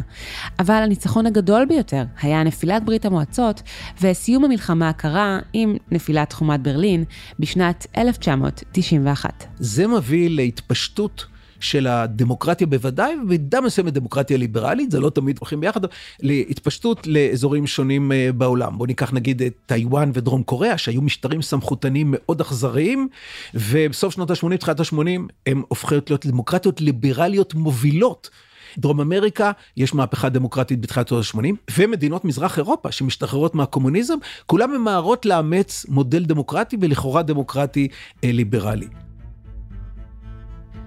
אבל 0.59 0.83
הניצחון 0.83 1.25
הגדול 1.25 1.65
ביותר 1.65 2.03
היה 2.21 2.43
נפילת 2.43 2.85
ברית 2.85 3.05
המועצות 3.05 3.61
וסיום 4.01 4.45
המלחמה 4.45 4.89
הקרה 4.89 5.39
עם 5.53 5.75
נפילת 5.91 6.33
חומת 6.33 6.61
ברלין 6.61 7.03
בשנת 7.39 7.87
1991. 7.97 9.45
זה 9.59 9.87
מביא 9.87 10.29
להתפשטות 10.75 11.25
של 11.59 11.87
הדמוקרטיה 11.87 12.67
בוודאי, 12.67 13.15
ובמידה 13.15 13.61
מסוימת 13.61 13.93
דמוקרטיה 13.93 14.37
ליברלית, 14.37 14.91
זה 14.91 14.99
לא 14.99 15.09
תמיד 15.09 15.37
הולכים 15.39 15.59
ביחד, 15.59 15.81
להתפשטות 16.19 17.07
לאזורים 17.07 17.67
שונים 17.67 18.11
אה, 18.11 18.29
בעולם. 18.37 18.77
בואו 18.77 18.87
ניקח 18.87 19.13
נגיד 19.13 19.41
את 19.41 19.53
טיוואן 19.65 20.11
ודרום 20.13 20.43
קוריאה, 20.43 20.77
שהיו 20.77 21.01
משטרים 21.01 21.41
סמכותניים 21.41 22.07
מאוד 22.17 22.41
אכזריים, 22.41 23.07
ובסוף 23.53 24.13
שנות 24.13 24.31
ה-80, 24.31 24.57
תחילת 24.57 24.79
ה-80, 24.79 25.21
הם 25.47 25.63
הופכים 25.67 25.99
להיות 26.09 26.25
דמוקרטיות 26.25 26.81
ליברליות 26.81 27.53
מובילות. 27.53 28.29
דרום 28.77 29.01
אמריקה, 29.01 29.51
יש 29.77 29.93
מהפכה 29.93 30.29
דמוקרטית 30.29 30.81
בתחילת 30.81 31.07
שנות 31.07 31.25
ה-80, 31.35 31.73
ומדינות 31.77 32.25
מזרח 32.25 32.57
אירופה 32.57 32.91
שמשתחררות 32.91 33.55
מהקומוניזם, 33.55 34.17
כולם 34.45 34.71
ממהרות 34.71 35.25
לאמץ 35.25 35.85
מודל 35.89 36.25
דמוקרטי 36.25 36.77
ולכאורה 36.81 37.23
דמוקרטי 37.23 37.87
אה, 38.23 38.31
ליברלי. 38.31 39.04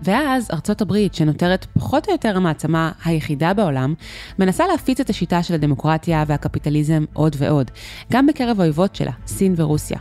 ואז 0.02 0.50
ארצות 0.52 0.80
הברית, 0.80 1.14
שנותרת 1.14 1.66
פחות 1.78 2.08
או 2.08 2.12
יותר 2.12 2.36
המעצמה 2.36 2.92
היחידה 3.04 3.54
בעולם, 3.54 3.94
מנסה 4.38 4.66
להפיץ 4.66 5.00
את 5.00 5.10
השיטה 5.10 5.42
של 5.42 5.54
הדמוקרטיה 5.54 6.24
והקפיטליזם 6.26 7.04
עוד 7.12 7.36
ועוד, 7.38 7.70
גם 8.12 8.26
בקרב 8.26 8.60
האויבות 8.60 8.96
שלה, 8.96 9.12
סין 9.26 9.54
ורוסיה. 9.56 9.98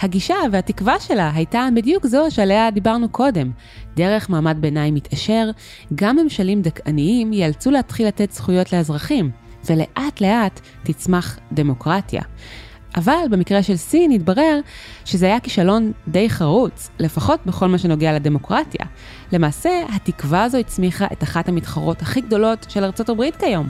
הגישה 0.00 0.34
והתקווה 0.52 1.00
שלה 1.00 1.30
הייתה 1.34 1.68
בדיוק 1.74 2.06
זו 2.06 2.24
שעליה 2.30 2.70
דיברנו 2.70 3.08
קודם. 3.08 3.50
דרך 3.96 4.30
מעמד 4.30 4.56
ביניים 4.60 4.94
מתעשר, 4.94 5.50
גם 5.94 6.16
ממשלים 6.16 6.62
דכאניים 6.62 7.32
ייאלצו 7.32 7.70
להתחיל 7.70 8.06
לתת 8.06 8.32
זכויות 8.32 8.72
לאזרחים, 8.72 9.30
ולאט 9.64 10.20
לאט 10.20 10.60
תצמח 10.82 11.38
דמוקרטיה. 11.52 12.22
אבל 12.98 13.24
במקרה 13.30 13.62
של 13.62 13.76
סין 13.76 14.10
התברר 14.10 14.60
שזה 15.04 15.26
היה 15.26 15.40
כישלון 15.40 15.92
די 16.08 16.30
חרוץ, 16.30 16.90
לפחות 16.98 17.40
בכל 17.46 17.68
מה 17.68 17.78
שנוגע 17.78 18.12
לדמוקרטיה. 18.12 18.86
למעשה, 19.32 19.70
התקווה 19.94 20.44
הזו 20.44 20.58
הצמיחה 20.58 21.06
את 21.12 21.22
אחת 21.22 21.48
המתחרות 21.48 22.02
הכי 22.02 22.20
גדולות 22.20 22.66
של 22.68 22.84
ארצות 22.84 23.08
הברית 23.08 23.36
כיום. 23.36 23.68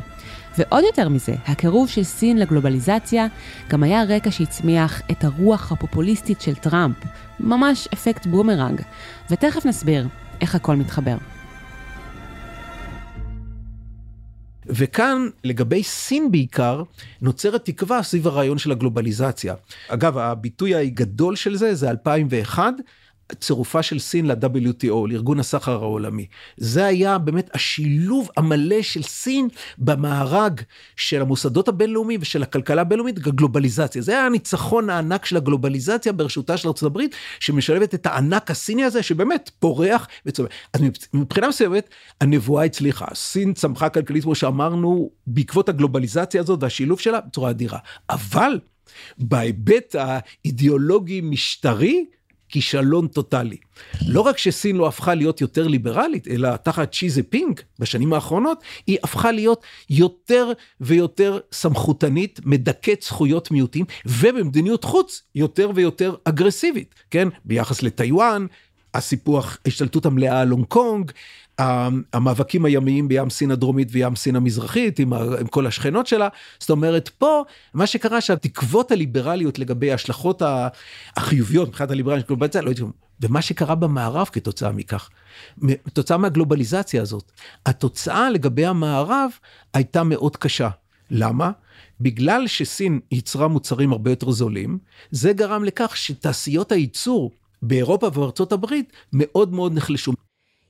ועוד 0.58 0.84
יותר 0.84 1.08
מזה, 1.08 1.34
הקירוב 1.46 1.88
של 1.88 2.02
סין 2.02 2.38
לגלובליזציה 2.38 3.26
גם 3.68 3.82
היה 3.82 4.02
רקע 4.08 4.30
שהצמיח 4.30 5.02
את 5.10 5.24
הרוח 5.24 5.72
הפופוליסטית 5.72 6.40
של 6.40 6.54
טראמפ, 6.54 6.96
ממש 7.40 7.88
אפקט 7.94 8.26
בומרנג, 8.26 8.80
ותכף 9.30 9.66
נסביר 9.66 10.08
איך 10.40 10.54
הכל 10.54 10.76
מתחבר. 10.76 11.16
וכאן 14.68 15.28
לגבי 15.44 15.82
סין 15.82 16.30
בעיקר 16.30 16.82
נוצרת 17.22 17.64
תקווה 17.64 18.02
סביב 18.02 18.26
הרעיון 18.26 18.58
של 18.58 18.72
הגלובליזציה. 18.72 19.54
אגב 19.88 20.18
הביטוי 20.18 20.74
הגדול 20.74 21.36
של 21.36 21.56
זה 21.56 21.74
זה 21.74 21.90
2001 21.90 22.74
צירופה 23.34 23.82
של 23.82 23.98
סין 23.98 24.26
ל-WTO, 24.26 25.08
לארגון 25.08 25.40
הסחר 25.40 25.72
העולמי. 25.72 26.26
זה 26.56 26.84
היה 26.84 27.18
באמת 27.18 27.50
השילוב 27.54 28.28
המלא 28.36 28.82
של 28.82 29.02
סין 29.02 29.48
במארג 29.78 30.60
של 30.96 31.22
המוסדות 31.22 31.68
הבינלאומיים 31.68 32.20
ושל 32.22 32.42
הכלכלה 32.42 32.80
הבינלאומית, 32.80 33.26
הגלובליזציה. 33.26 34.02
זה 34.02 34.12
היה 34.12 34.26
הניצחון 34.26 34.90
הענק 34.90 35.24
של 35.24 35.36
הגלובליזציה 35.36 36.12
בראשותה 36.12 36.56
של 36.56 36.68
ארה"ב, 36.68 37.00
שמשלבת 37.40 37.94
את 37.94 38.06
הענק 38.06 38.50
הסיני 38.50 38.84
הזה, 38.84 39.02
שבאמת 39.02 39.50
פורח 39.58 40.08
וצומח. 40.26 40.50
אז 40.74 40.80
מבחינה 41.14 41.48
מסוימת, 41.48 41.88
הנבואה 42.20 42.64
הצליחה. 42.64 43.06
סין 43.14 43.54
צמחה 43.54 43.88
כלכלית, 43.88 44.22
כמו 44.22 44.34
שאמרנו, 44.34 45.10
בעקבות 45.26 45.68
הגלובליזציה 45.68 46.40
הזאת 46.40 46.62
והשילוב 46.62 47.00
שלה 47.00 47.20
בצורה 47.20 47.50
אדירה. 47.50 47.78
אבל 48.10 48.58
בהיבט 49.18 49.96
האידיאולוגי-משטרי, 49.98 52.04
כישלון 52.48 53.08
טוטאלי. 53.08 53.56
לא 54.06 54.20
רק 54.20 54.38
שסין 54.38 54.76
לא 54.76 54.88
הפכה 54.88 55.14
להיות 55.14 55.40
יותר 55.40 55.66
ליברלית, 55.66 56.28
אלא 56.28 56.56
תחת 56.56 56.92
צ'יזי 56.92 57.22
פינק 57.22 57.62
בשנים 57.78 58.12
האחרונות, 58.12 58.62
היא 58.86 58.98
הפכה 59.04 59.32
להיות 59.32 59.62
יותר 59.90 60.52
ויותר 60.80 61.38
סמכותנית, 61.52 62.40
מדכאת 62.44 63.02
זכויות 63.02 63.50
מיעוטים, 63.50 63.84
ובמדיניות 64.06 64.84
חוץ 64.84 65.22
יותר 65.34 65.70
ויותר 65.74 66.14
אגרסיבית, 66.24 66.94
כן? 67.10 67.28
ביחס 67.44 67.82
לטיוואן, 67.82 68.46
הסיפוח, 68.94 69.58
ההשתלטות 69.64 70.06
המלאה 70.06 70.40
על 70.40 70.48
הונג 70.48 70.64
קונג, 70.64 71.12
המאבקים 72.12 72.64
הימיים 72.64 73.08
בים 73.08 73.30
סין 73.30 73.50
הדרומית 73.50 73.88
וים 73.92 74.16
סין 74.16 74.36
המזרחית 74.36 74.98
עם, 74.98 75.12
עם 75.12 75.46
כל 75.46 75.66
השכנות 75.66 76.06
שלה. 76.06 76.28
זאת 76.58 76.70
אומרת 76.70 77.08
פה 77.08 77.42
מה 77.74 77.86
שקרה 77.86 78.20
שהתקוות 78.20 78.90
הליברליות 78.90 79.58
לגבי 79.58 79.90
ההשלכות 79.90 80.42
החיוביות 81.16 81.68
מבחינת 81.68 81.90
הליברליות 81.90 82.30
לא 82.30 82.46
הייתי 82.66 82.82
ומה 83.20 83.42
שקרה 83.42 83.74
במערב 83.74 84.28
כתוצאה 84.32 84.72
מכך, 84.72 85.10
כתוצאה 85.84 86.16
מהגלובליזציה 86.16 87.02
הזאת, 87.02 87.32
התוצאה 87.66 88.30
לגבי 88.30 88.66
המערב 88.66 89.30
הייתה 89.74 90.04
מאוד 90.04 90.36
קשה. 90.36 90.68
למה? 91.10 91.50
בגלל 92.00 92.46
שסין 92.46 93.00
ייצרה 93.12 93.48
מוצרים 93.48 93.92
הרבה 93.92 94.10
יותר 94.10 94.30
זולים, 94.30 94.78
זה 95.10 95.32
גרם 95.32 95.64
לכך 95.64 95.96
שתעשיות 95.96 96.72
הייצור 96.72 97.30
באירופה 97.62 98.06
ובארצות 98.06 98.52
הברית 98.52 98.92
מאוד 99.12 99.52
מאוד 99.52 99.74
נחלשו. 99.74 100.12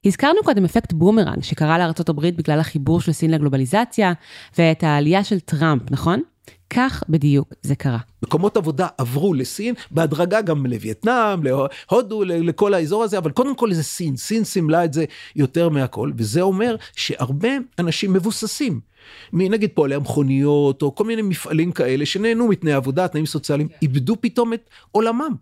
הזכרנו 0.09 0.43
קודם 0.45 0.65
אפקט 0.65 0.93
בומרנג 0.93 1.43
שקרה 1.43 1.91
הברית 2.09 2.37
בגלל 2.37 2.61
החיבור 2.61 3.01
של 3.01 3.13
סין 3.13 3.31
לגלובליזציה 3.31 4.13
ואת 4.59 4.83
העלייה 4.83 5.25
של 5.25 5.41
טראמפ, 5.41 5.83
נכון? 5.91 6.23
כך 6.71 7.05
בדיוק 7.09 7.53
זה 7.63 7.75
קרה. 7.75 7.99
מקומות 8.23 8.57
עבודה 8.57 8.87
עברו 8.99 9.35
לסין, 9.35 9.75
בהדרגה 9.91 10.41
גם 10.41 10.67
לווייטנאם, 10.67 11.41
להודו, 11.43 12.25
לכל 12.25 12.75
האזור 12.75 13.05
הזה, 13.05 13.19
אבל 13.19 13.31
קודם 13.31 13.57
כל 13.57 13.73
זה 13.73 13.83
סין, 13.83 14.17
סין 14.17 14.45
סימלה 14.45 14.85
את 14.85 14.93
זה 14.93 15.05
יותר 15.37 15.69
מהכל, 15.69 16.13
וזה 16.17 16.41
אומר 16.41 16.77
שהרבה 16.97 17.49
אנשים 17.79 18.13
מבוססים, 18.13 18.81
נגיד 19.33 19.71
פועלי 19.75 19.95
המכוניות, 19.95 20.83
או 20.83 20.95
כל 20.95 21.05
מיני 21.05 21.23
מפעלים 21.23 21.73
כאלה 21.73 22.07
שנהנו 22.07 22.49
מתנאי 22.49 22.73
עבודה, 22.73 23.09
תנאים 23.09 23.27
סוציאליים, 23.27 23.69
איבדו 23.83 24.17
פתאום 24.21 24.53
את 24.53 24.71
עולמם. 24.93 25.35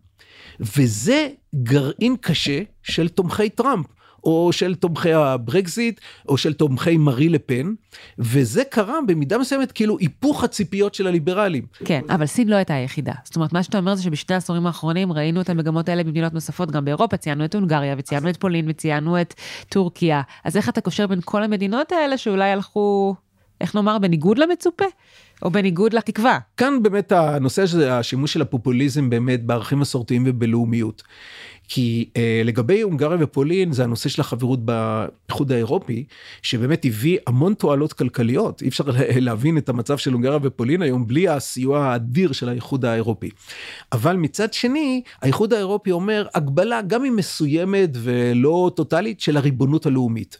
וזה 0.60 1.28
גרעין 1.62 2.16
קשה 2.20 2.60
של 2.82 3.08
תומכי 3.08 3.50
טראמפ. 3.50 3.86
או 4.26 4.52
של 4.52 4.74
תומכי 4.74 5.12
הברקזיט, 5.12 6.00
או 6.28 6.36
של 6.36 6.52
תומכי 6.52 6.96
מארי 6.96 7.28
לפן, 7.28 7.74
וזה 8.18 8.64
קרה 8.64 8.98
במידה 9.06 9.38
מסוימת 9.38 9.72
כאילו 9.72 9.98
היפוך 9.98 10.44
הציפיות 10.44 10.94
של 10.94 11.06
הליברלים. 11.06 11.66
כן, 11.84 12.00
אבל 12.10 12.26
סין 12.26 12.48
לא 12.48 12.56
הייתה 12.56 12.74
היחידה. 12.74 13.12
זאת 13.24 13.36
אומרת, 13.36 13.52
מה 13.52 13.62
שאתה 13.62 13.78
אומר 13.78 13.94
זה 13.94 14.02
שבשני 14.02 14.34
העשורים 14.34 14.66
האחרונים 14.66 15.12
ראינו 15.12 15.40
את 15.40 15.50
המגמות 15.50 15.88
האלה 15.88 16.04
במדינות 16.04 16.34
נוספות, 16.34 16.70
גם 16.70 16.84
באירופה, 16.84 17.16
ציינו 17.16 17.44
את 17.44 17.54
הונגריה, 17.54 17.94
וציינו 17.98 18.30
את 18.30 18.36
פולין, 18.36 18.64
וציינו 18.68 19.20
את 19.20 19.34
טורקיה. 19.68 20.22
אז 20.44 20.56
איך 20.56 20.68
אתה 20.68 20.80
קושר 20.80 21.06
בין 21.06 21.20
כל 21.24 21.42
המדינות 21.42 21.92
האלה 21.92 22.18
שאולי 22.18 22.50
הלכו, 22.50 23.14
איך 23.60 23.74
נאמר, 23.74 23.98
בניגוד 23.98 24.38
למצופה? 24.38 24.84
או 25.42 25.50
בניגוד 25.50 25.92
לתקווה. 25.92 26.38
כאן 26.56 26.82
באמת 26.82 27.12
הנושא 27.12 27.66
של 27.66 27.90
השימוש 27.90 28.32
של 28.32 28.42
הפופוליזם 28.42 29.10
באמת 29.10 29.44
בערכים 29.44 29.78
מסורתיים 29.78 30.24
ובלאומיות. 30.26 31.02
כי 31.68 32.08
אה, 32.16 32.42
לגבי 32.44 32.80
הונגריה 32.80 33.18
ופולין 33.20 33.72
זה 33.72 33.84
הנושא 33.84 34.08
של 34.08 34.20
החברות 34.20 34.60
באיחוד 34.64 35.52
האירופי 35.52 36.04
שבאמת 36.42 36.84
הביא 36.84 37.18
המון 37.26 37.54
תועלות 37.54 37.92
כלכליות 37.92 38.62
אי 38.62 38.68
אפשר 38.68 38.84
להבין 39.20 39.58
את 39.58 39.68
המצב 39.68 39.98
של 39.98 40.12
הונגריה 40.12 40.38
ופולין 40.42 40.82
היום 40.82 41.06
בלי 41.06 41.28
הסיוע 41.28 41.84
האדיר 41.84 42.32
של 42.32 42.48
האיחוד 42.48 42.84
האירופי. 42.84 43.30
אבל 43.92 44.16
מצד 44.16 44.52
שני 44.52 45.02
האיחוד 45.22 45.52
האירופי 45.52 45.92
אומר 45.92 46.26
הגבלה 46.34 46.82
גם 46.82 47.04
אם 47.04 47.16
מסוימת 47.16 47.90
ולא 47.94 48.70
טוטאלית 48.76 49.20
של 49.20 49.36
הריבונות 49.36 49.86
הלאומית. 49.86 50.38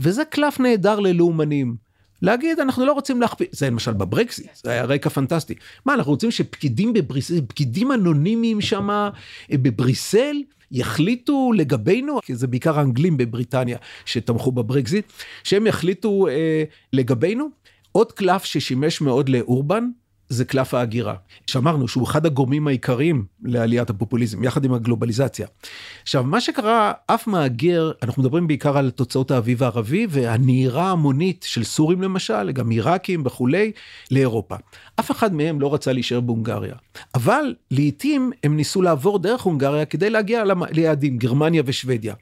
וזה 0.00 0.24
קלף 0.24 0.60
נהדר 0.60 1.00
ללאומנים. 1.00 1.88
להגיד 2.22 2.60
אנחנו 2.60 2.86
לא 2.86 2.92
רוצים 2.92 3.20
להכפיל 3.20 3.46
זה 3.50 3.66
למשל 3.66 3.92
בברקסיט 3.92 4.46
זה 4.62 4.70
היה 4.70 4.84
רקע 4.84 5.10
פנטסטי 5.10 5.54
מה 5.86 5.94
אנחנו 5.94 6.12
רוצים 6.12 6.30
שפקידים 6.30 6.92
בבריסל 6.92 7.40
פקידים 7.48 7.92
אנונימיים 7.92 8.60
שמה 8.60 9.10
אה, 9.52 9.58
בבריסל 9.58 10.36
יחליטו 10.72 11.52
לגבינו 11.52 12.18
כי 12.22 12.34
זה 12.34 12.46
בעיקר 12.46 12.78
האנגלים 12.78 13.16
בבריטניה 13.16 13.78
שתמכו 14.04 14.52
בברקזיט 14.52 15.12
שהם 15.44 15.66
יחליטו 15.66 16.28
אה, 16.28 16.64
לגבינו. 16.92 17.48
עוד 17.92 18.12
קלף 18.12 18.44
ששימש 18.44 19.00
מאוד 19.00 19.28
לאורבן 19.28 19.84
זה 20.28 20.44
קלף 20.44 20.74
ההגירה, 20.74 21.14
שאמרנו 21.46 21.88
שהוא 21.88 22.04
אחד 22.04 22.26
הגורמים 22.26 22.68
העיקריים 22.68 23.24
לעליית 23.42 23.90
הפופוליזם, 23.90 24.44
יחד 24.44 24.64
עם 24.64 24.74
הגלובליזציה. 24.74 25.46
עכשיו, 26.02 26.24
מה 26.24 26.40
שקרה, 26.40 26.92
אף 27.06 27.26
מהגר, 27.26 27.92
אנחנו 28.02 28.22
מדברים 28.22 28.46
בעיקר 28.46 28.78
על 28.78 28.90
תוצאות 28.90 29.30
האביב 29.30 29.62
הערבי 29.62 30.06
והנהירה 30.10 30.88
ההמונית 30.88 31.46
של 31.48 31.64
סורים 31.64 32.02
למשל, 32.02 32.50
גם 32.50 32.70
עיראקים 32.70 33.22
וכולי, 33.26 33.72
לאירופה. 34.10 34.56
אף 35.00 35.10
אחד 35.10 35.34
מהם 35.34 35.60
לא 35.60 35.74
רצה 35.74 35.92
להישאר 35.92 36.20
בהונגריה, 36.20 36.74
אבל 37.14 37.54
לעתים 37.70 38.32
הם 38.44 38.56
ניסו 38.56 38.82
לעבור 38.82 39.18
דרך 39.18 39.42
הונגריה 39.42 39.84
כדי 39.84 40.10
להגיע 40.10 40.42
ליעדים, 40.70 41.18
גרמניה 41.18 41.62
ושוודיה. 41.66 42.14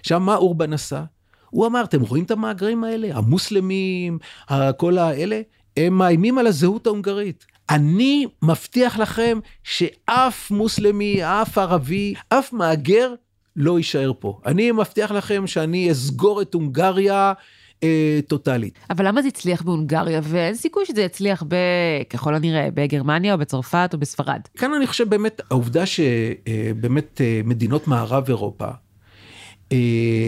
עכשיו, 0.00 0.20
מה 0.20 0.36
אורבן 0.36 0.72
עשה? 0.72 1.04
הוא 1.50 1.66
אמר, 1.66 1.84
אתם 1.84 2.00
רואים 2.00 2.24
את 2.24 2.30
המהגרים 2.30 2.84
האלה? 2.84 3.16
המוסלמים, 3.16 4.18
כל 4.76 4.98
האלה? 4.98 5.40
הם 5.76 5.98
מאיימים 5.98 6.38
על 6.38 6.46
הזהות 6.46 6.86
ההונגרית. 6.86 7.46
אני 7.70 8.26
מבטיח 8.42 8.98
לכם 8.98 9.38
שאף 9.64 10.50
מוסלמי, 10.50 11.24
אף 11.24 11.58
ערבי, 11.58 12.14
אף 12.28 12.52
מהגר 12.52 13.14
לא 13.56 13.78
יישאר 13.78 14.12
פה. 14.18 14.40
אני 14.46 14.72
מבטיח 14.72 15.10
לכם 15.10 15.46
שאני 15.46 15.90
אסגור 15.92 16.42
את 16.42 16.54
הונגריה 16.54 17.32
אה, 17.82 18.20
טוטאלית. 18.28 18.78
אבל 18.90 19.08
למה 19.08 19.22
זה 19.22 19.28
הצליח 19.28 19.62
בהונגריה 19.62 20.20
ואין 20.22 20.54
סיכוי 20.54 20.86
שזה 20.86 21.02
יצליח 21.02 21.42
ב... 21.48 21.56
ככל 22.10 22.34
הנראה 22.34 22.68
בגרמניה 22.74 23.32
או 23.32 23.38
בצרפת 23.38 23.90
או 23.92 23.98
בספרד? 23.98 24.40
כאן 24.56 24.74
אני 24.74 24.86
חושב 24.86 25.08
באמת 25.08 25.40
העובדה 25.50 25.84
שבאמת 25.86 27.20
אה, 27.20 27.40
מדינות 27.44 27.88
מערב 27.88 28.24
אירופה 28.28 28.64
אה, 28.64 28.70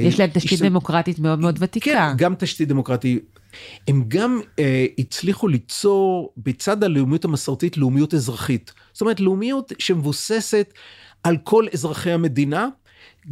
יש 0.03 0.21
להם 0.21 0.31
תשתית 0.31 0.53
יש... 0.53 0.63
דמוקרטית 0.63 1.19
מאוד 1.19 1.39
מאוד 1.39 1.59
ותיקה. 1.61 1.91
כן, 1.91 2.17
גם 2.17 2.35
תשתית 2.35 2.69
דמוקרטית. 2.69 3.39
הם 3.89 4.05
גם 4.09 4.41
אה, 4.59 4.87
הצליחו 4.99 5.49
ליצור 5.49 6.33
בצד 6.37 6.85
הלאומיות 6.85 7.25
המסורתית 7.25 7.77
לאומיות 7.77 8.15
אזרחית. 8.15 8.73
זאת 8.93 9.01
אומרת, 9.01 9.21
לאומיות 9.21 9.73
שמבוססת 9.79 10.73
על 11.25 11.37
כל 11.45 11.67
אזרחי 11.73 12.13
המדינה, 12.13 12.69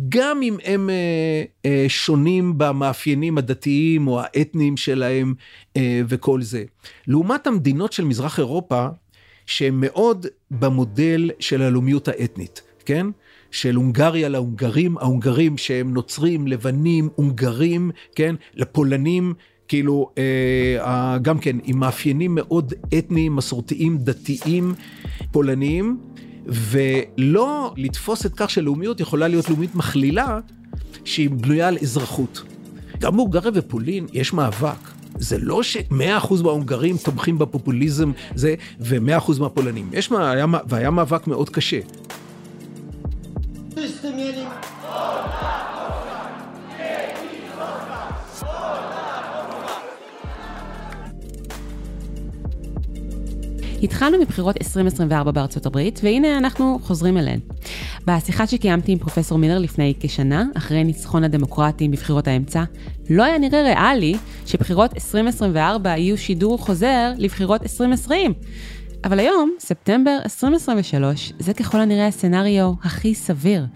גם 0.08 0.42
אם 0.42 0.56
הם 0.64 0.90
אה, 0.90 1.44
אה, 1.64 1.84
שונים 1.88 2.58
במאפיינים 2.58 3.38
הדתיים 3.38 4.08
או 4.08 4.20
האתניים 4.20 4.76
שלהם 4.76 5.34
אה, 5.76 6.00
וכל 6.08 6.42
זה. 6.42 6.64
לעומת 7.06 7.46
המדינות 7.46 7.92
של 7.92 8.04
מזרח 8.04 8.38
אירופה, 8.38 8.86
שהן 9.46 9.74
מאוד 9.80 10.26
במודל 10.50 11.30
של 11.40 11.62
הלאומיות 11.62 12.08
האתנית, 12.08 12.62
כן? 12.84 13.06
של 13.50 13.74
הונגריה 13.74 14.28
להונגרים, 14.28 14.98
ההונגרים 14.98 15.58
שהם 15.58 15.94
נוצרים, 15.94 16.46
לבנים, 16.46 17.08
הונגרים, 17.14 17.90
כן? 18.14 18.34
לפולנים, 18.54 19.34
כאילו, 19.68 20.10
אה, 20.18 21.18
גם 21.18 21.38
כן, 21.38 21.56
עם 21.64 21.78
מאפיינים 21.78 22.34
מאוד 22.34 22.74
אתניים, 22.98 23.36
מסורתיים, 23.36 23.98
דתיים, 23.98 24.74
פולניים, 25.32 25.98
ולא 26.46 27.74
לתפוס 27.76 28.26
את 28.26 28.32
כך 28.36 28.50
שלאומיות 28.50 29.00
יכולה 29.00 29.28
להיות 29.28 29.48
לאומית 29.48 29.74
מכלילה, 29.74 30.40
שהיא 31.04 31.30
בנויה 31.30 31.68
על 31.68 31.78
אזרחות. 31.82 32.42
גם 32.98 33.16
בהונגריה 33.16 33.50
ופולין 33.54 34.06
יש 34.12 34.32
מאבק. 34.32 34.88
זה 35.18 35.38
לא 35.38 35.62
ש-100% 35.62 36.42
מההונגרים 36.42 36.96
תומכים 36.96 37.38
בפופוליזם 37.38 38.12
זה, 38.34 38.54
ו-100% 38.80 39.40
מהפולנים. 39.40 39.90
יש, 39.92 40.10
והיה, 40.10 40.46
והיה 40.68 40.90
מאבק 40.90 41.26
מאוד 41.26 41.50
קשה. 41.50 41.80
התחלנו 53.82 54.18
מבחירות 54.18 54.56
2024 54.62 55.30
בארצות 55.30 55.66
הברית, 55.66 56.00
והנה 56.02 56.38
אנחנו 56.38 56.78
חוזרים 56.82 57.18
אליהן. 57.18 57.40
בשיחה 58.06 58.46
שקיימתי 58.46 58.92
עם 58.92 58.98
פרופסור 58.98 59.38
מילר 59.38 59.58
לפני 59.58 59.94
כשנה, 60.00 60.44
אחרי 60.54 60.84
ניצחון 60.84 61.24
הדמוקרטים 61.24 61.90
בבחירות 61.90 62.28
האמצע, 62.28 62.64
לא 63.10 63.22
היה 63.22 63.38
נראה 63.38 63.62
ריאלי 63.62 64.14
שבחירות 64.46 64.94
2024 64.94 65.90
יהיו 65.90 66.18
שידור 66.18 66.58
חוזר 66.58 67.12
לבחירות 67.18 67.62
2020. 67.62 68.32
אבל 69.04 69.18
היום, 69.18 69.50
ספטמבר 69.58 70.18
2023, 70.24 71.32
זה 71.38 71.54
ככל 71.54 71.80
הנראה 71.80 72.06
הסצנריו 72.06 72.72
הכי 72.82 73.14
סביר. 73.14 73.66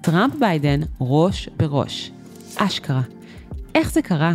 טראמפ 0.00 0.34
ביידן 0.40 0.80
ראש 1.00 1.48
בראש. 1.56 2.10
אשכרה. 2.56 3.02
איך 3.74 3.92
זה 3.92 4.02
קרה? 4.02 4.34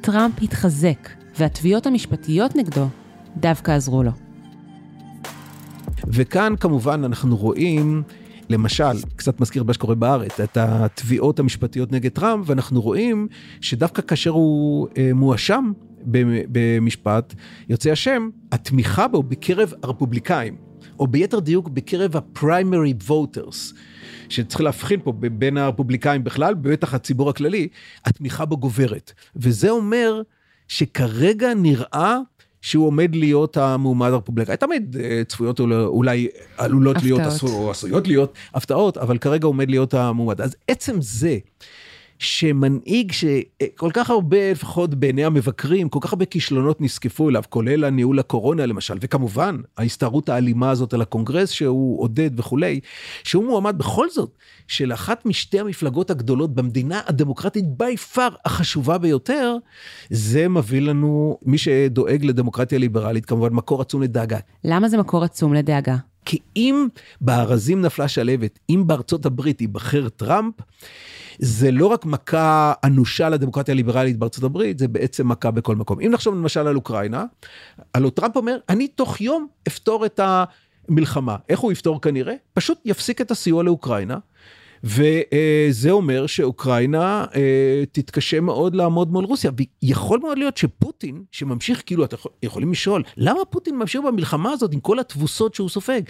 טראמפ 0.00 0.34
התחזק, 0.42 1.08
והתביעות 1.38 1.86
המשפטיות 1.86 2.56
נגדו 2.56 2.86
דווקא 3.36 3.70
עזרו 3.70 4.02
לו. 4.02 4.10
וכאן 6.06 6.54
כמובן 6.60 7.04
אנחנו 7.04 7.36
רואים, 7.36 8.02
למשל, 8.48 9.02
קצת 9.16 9.40
מזכיר 9.40 9.62
מה 9.62 9.72
שקורה 9.72 9.94
בארץ, 9.94 10.40
את 10.40 10.56
התביעות 10.56 11.38
המשפטיות 11.38 11.92
נגד 11.92 12.10
טראמפ, 12.10 12.44
ואנחנו 12.48 12.80
רואים 12.80 13.28
שדווקא 13.60 14.02
כאשר 14.02 14.30
הוא 14.30 14.88
אה, 14.98 15.10
מואשם 15.14 15.72
במשפט, 16.04 17.34
יוצא 17.68 17.90
השם, 17.90 18.28
התמיכה 18.52 19.08
בו 19.08 19.22
בקרב 19.22 19.72
הרפובליקאים, 19.82 20.56
או 20.98 21.06
ביתר 21.06 21.38
דיוק 21.38 21.68
בקרב 21.68 22.16
ה-primary 22.16 23.08
voters, 23.08 23.74
שצריך 24.28 24.60
להבחין 24.60 25.00
פה 25.04 25.12
בין 25.12 25.56
הרפובליקאים 25.56 26.24
בכלל, 26.24 26.54
בטח 26.54 26.94
הציבור 26.94 27.30
הכללי, 27.30 27.68
התמיכה 28.04 28.44
בו 28.44 28.56
גוברת. 28.56 29.12
וזה 29.36 29.70
אומר 29.70 30.22
שכרגע 30.68 31.54
נראה 31.54 32.16
שהוא 32.62 32.86
עומד 32.86 33.14
להיות 33.14 33.56
המועמד 33.56 34.08
הרפובליקאי. 34.08 34.56
תמיד 34.56 34.96
אה, 35.00 35.22
צפויות 35.28 35.60
אולי 35.60 36.28
עלולות 36.58 36.96
הפתעות. 36.96 37.20
להיות, 37.20 37.42
או 37.42 37.70
עשויות 37.70 38.08
להיות 38.08 38.34
הפתעות, 38.54 38.96
אבל 38.96 39.18
כרגע 39.18 39.46
עומד 39.46 39.70
להיות 39.70 39.94
המועמד. 39.94 40.40
אז 40.40 40.56
עצם 40.68 40.96
זה 41.00 41.38
שמנהיג 42.20 43.12
שכל 43.12 43.90
כך 43.92 44.10
הרבה, 44.10 44.50
לפחות 44.50 44.94
בעיני 44.94 45.24
המבקרים, 45.24 45.88
כל 45.88 45.98
כך 46.02 46.12
הרבה 46.12 46.24
כישלונות 46.24 46.80
נזקפו 46.80 47.28
אליו, 47.28 47.42
כולל 47.48 47.84
הניהול 47.84 48.18
הקורונה 48.18 48.66
למשל, 48.66 48.94
וכמובן 49.00 49.56
ההסתערות 49.78 50.28
האלימה 50.28 50.70
הזאת 50.70 50.94
על 50.94 51.02
הקונגרס 51.02 51.50
שהוא 51.50 52.02
עודד 52.02 52.40
וכולי, 52.40 52.80
שהוא 53.24 53.44
מועמד 53.44 53.78
בכל 53.78 54.10
זאת 54.10 54.36
של 54.68 54.92
אחת 54.92 55.26
משתי 55.26 55.60
המפלגות 55.60 56.10
הגדולות 56.10 56.54
במדינה 56.54 57.00
הדמוקרטית 57.06 57.64
בי 57.66 57.96
פאר 57.96 58.28
החשובה 58.44 58.98
ביותר, 58.98 59.56
זה 60.10 60.48
מביא 60.48 60.80
לנו, 60.80 61.38
מי 61.42 61.58
שדואג 61.58 62.24
לדמוקרטיה 62.24 62.78
ליברלית, 62.78 63.26
כמובן 63.26 63.52
מקור 63.52 63.80
עצום 63.80 64.02
לדאגה. 64.02 64.38
למה 64.64 64.88
זה 64.88 64.98
מקור 64.98 65.24
עצום 65.24 65.54
לדאגה? 65.54 65.96
כי 66.24 66.38
אם 66.56 66.86
בארזים 67.20 67.80
נפלה 67.80 68.08
שלהבת, 68.08 68.58
אם 68.70 68.86
בארצות 68.86 69.26
הברית 69.26 69.60
ייבחר 69.60 70.08
טראמפ, 70.08 70.54
זה 71.38 71.70
לא 71.70 71.86
רק 71.86 72.04
מכה 72.04 72.72
אנושה 72.84 73.28
לדמוקרטיה 73.28 73.72
הליברלית 73.72 74.16
בארצות 74.16 74.44
הברית, 74.44 74.78
זה 74.78 74.88
בעצם 74.88 75.28
מכה 75.28 75.50
בכל 75.50 75.76
מקום. 75.76 76.00
אם 76.00 76.10
נחשוב 76.10 76.34
למשל 76.34 76.66
על 76.66 76.76
אוקראינה, 76.76 77.24
הלוא 77.94 78.10
טראמפ 78.10 78.36
אומר, 78.36 78.58
אני 78.68 78.88
תוך 78.88 79.20
יום 79.20 79.46
אפתור 79.68 80.06
את 80.06 80.20
המלחמה. 80.88 81.36
איך 81.48 81.60
הוא 81.60 81.72
יפתור 81.72 82.00
כנראה? 82.00 82.34
פשוט 82.54 82.78
יפסיק 82.84 83.20
את 83.20 83.30
הסיוע 83.30 83.62
לאוקראינה. 83.62 84.18
וזה 84.84 85.90
אומר 85.90 86.26
שאוקראינה 86.26 87.24
אה, 87.34 87.82
תתקשה 87.92 88.40
מאוד 88.40 88.74
לעמוד 88.74 89.12
מול 89.12 89.24
רוסיה. 89.24 89.50
ויכול 89.82 90.18
מאוד 90.22 90.38
להיות 90.38 90.56
שפוטין, 90.56 91.24
שממשיך, 91.32 91.82
כאילו, 91.86 92.04
אתם 92.04 92.16
יכולים 92.42 92.72
לשאול, 92.72 93.02
למה 93.16 93.44
פוטין 93.50 93.76
ממשיך 93.78 94.00
במלחמה 94.06 94.52
הזאת 94.52 94.72
עם 94.72 94.80
כל 94.80 94.98
התבוסות 94.98 95.54
שהוא 95.54 95.68
סופג? 95.68 96.02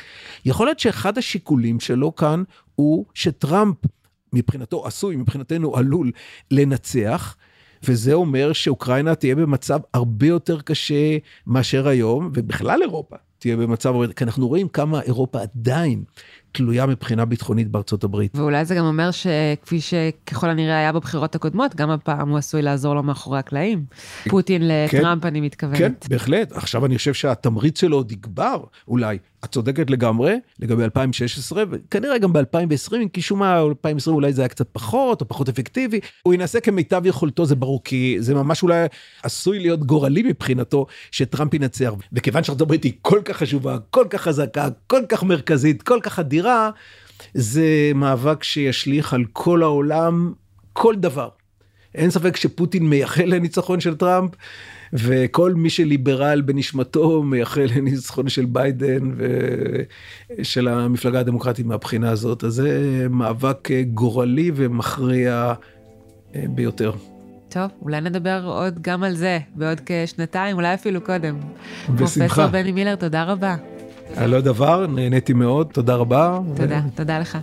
יכול 0.45 0.67
להיות 0.67 0.81
שאחד 0.81 1.19
השיקולים 1.19 1.81
שלו 1.81 2.15
כאן 2.15 2.43
הוא 2.75 3.05
שטראמפ 3.15 3.77
מבחינתו 4.33 4.87
עשוי, 4.87 5.17
מבחינתנו 5.17 5.77
עלול 5.77 6.11
לנצח. 6.51 7.37
וזה 7.83 8.13
אומר 8.13 8.53
שאוקראינה 8.53 9.15
תהיה 9.15 9.35
במצב 9.35 9.81
הרבה 9.95 10.27
יותר 10.27 10.61
קשה 10.61 11.19
מאשר 11.47 11.89
היום, 11.89 12.31
ובכלל 12.35 12.83
אירופה 12.83 13.17
תהיה 13.41 13.57
במצב, 13.57 13.95
כי 14.17 14.25
אנחנו 14.25 14.49
רואים 14.49 14.69
כמה 14.69 15.01
אירופה 15.01 15.39
עדיין 15.41 16.05
תלויה 16.53 16.87
מבחינה 16.87 17.25
ביטחונית 17.25 17.69
בארצות 17.69 18.05
הברית. 18.05 18.37
ואולי 18.37 18.65
זה 18.65 18.75
גם 18.75 18.85
אומר 18.85 19.11
שכפי 19.11 19.81
שככל 19.81 20.51
הנראה 20.51 20.79
היה 20.79 20.93
בבחירות 20.93 21.35
הקודמות, 21.35 21.77
גם 21.77 21.91
הפעם 21.91 22.29
הוא 22.29 22.39
עשוי 22.39 22.63
לעזור 22.63 22.95
לו 22.95 23.03
מאחורי 23.03 23.39
הקלעים. 23.39 23.85
פוטין 24.29 24.63
כן, 24.63 24.69
לטראמפ, 24.99 25.25
אני 25.25 25.41
מתכוונת. 25.41 25.79
כן, 25.79 25.93
בהחלט. 26.09 26.53
עכשיו 26.53 26.87
אני 26.87 26.97
חושב 26.97 27.15
שהתמריץ 27.15 27.81
שלו 27.81 27.97
עוד 27.97 28.13
יגבר, 28.13 28.65
אולי. 28.89 29.19
את 29.45 29.53
צודקת 29.53 29.91
לגמרי, 29.91 30.35
לגבי 30.59 30.85
2016, 30.85 31.65
וכנראה 31.71 32.19
גם 32.19 32.33
ב-2020, 32.33 32.95
כי 33.13 33.23
שום 33.23 33.39
מה, 33.39 33.61
2020 33.61 34.15
אולי 34.15 34.33
זה 34.33 34.43
היה 34.43 34.49
קצת 34.49 34.69
פחות, 34.73 35.21
או 35.21 35.29
פחות 35.29 35.49
אפקטיבי. 35.49 36.01
הוא 36.23 36.35
ינסה 36.35 36.61
כמיטב 36.61 37.03
יכולתו, 37.07 37.47
זה 37.47 37.55
ברור, 37.55 37.85
כי 37.85 38.17
זה 38.19 38.35
ממש 38.35 38.63
אולי 38.63 38.87
עשוי 39.23 39.59
להיות 39.59 39.85
גורלי 39.85 40.23
מבחינתו, 40.23 40.87
שטראמפ 41.11 41.55
ינצח. 41.55 41.93
וכיוון 42.13 42.45
שארצות 42.45 42.61
הברית 42.61 42.85
היא 42.85 42.93
כל 43.03 43.21
כך 43.31 43.37
חשובה, 43.37 43.79
כל 43.91 44.07
כך 44.11 44.21
חזקה, 44.21 44.69
כל 44.87 45.03
כך 45.09 45.23
מרכזית, 45.23 45.83
כל 45.83 45.99
כך 46.03 46.19
אדירה, 46.19 46.71
זה 47.35 47.93
מאבק 47.95 48.45
שישליך 48.45 49.15
על 49.15 49.25
כל 49.33 49.63
העולם, 49.63 50.33
כל 50.73 50.95
דבר. 50.97 51.29
אין 51.95 52.11
ספק 52.11 52.37
שפוטין 52.37 52.89
מייחל 52.91 53.25
לניצחון 53.25 53.81
של 53.81 53.97
טראמפ, 53.97 54.31
וכל 54.93 55.55
מי 55.55 55.71
שליברל 55.71 56.41
בנשמתו 56.41 57.23
מייחל 57.23 57.67
לניצחון 57.77 58.29
של 58.29 58.45
ביידן 58.45 59.11
ושל 59.17 60.69
המפלגה 60.69 61.21
הדמוקרטית 61.21 61.67
מהבחינה 61.67 62.11
הזאת. 62.11 62.45
אז 62.45 62.53
זה 62.53 63.07
מאבק 63.11 63.69
גורלי 63.95 64.51
ומכריע 64.55 65.55
ביותר. 66.35 66.93
טוב, 67.51 67.71
אולי 67.83 68.01
נדבר 68.01 68.43
עוד 68.45 68.83
גם 68.83 69.03
על 69.03 69.15
זה 69.15 69.39
בעוד 69.55 69.81
כשנתיים, 69.87 70.57
אולי 70.57 70.75
אפילו 70.75 71.01
קודם. 71.01 71.39
בשמחה. 71.89 72.27
פרופסור 72.27 72.47
בני 72.47 72.73
מילר, 72.73 72.95
תודה 72.95 73.25
רבה. 73.25 73.57
על 74.17 74.31
לא 74.31 74.41
דבר, 74.41 74.87
נהניתי 74.87 75.33
מאוד, 75.33 75.67
תודה 75.73 75.95
רבה. 75.95 76.39
תודה, 76.57 76.81
ו... 76.87 76.97
תודה 76.97 77.19
לך. 77.19 77.39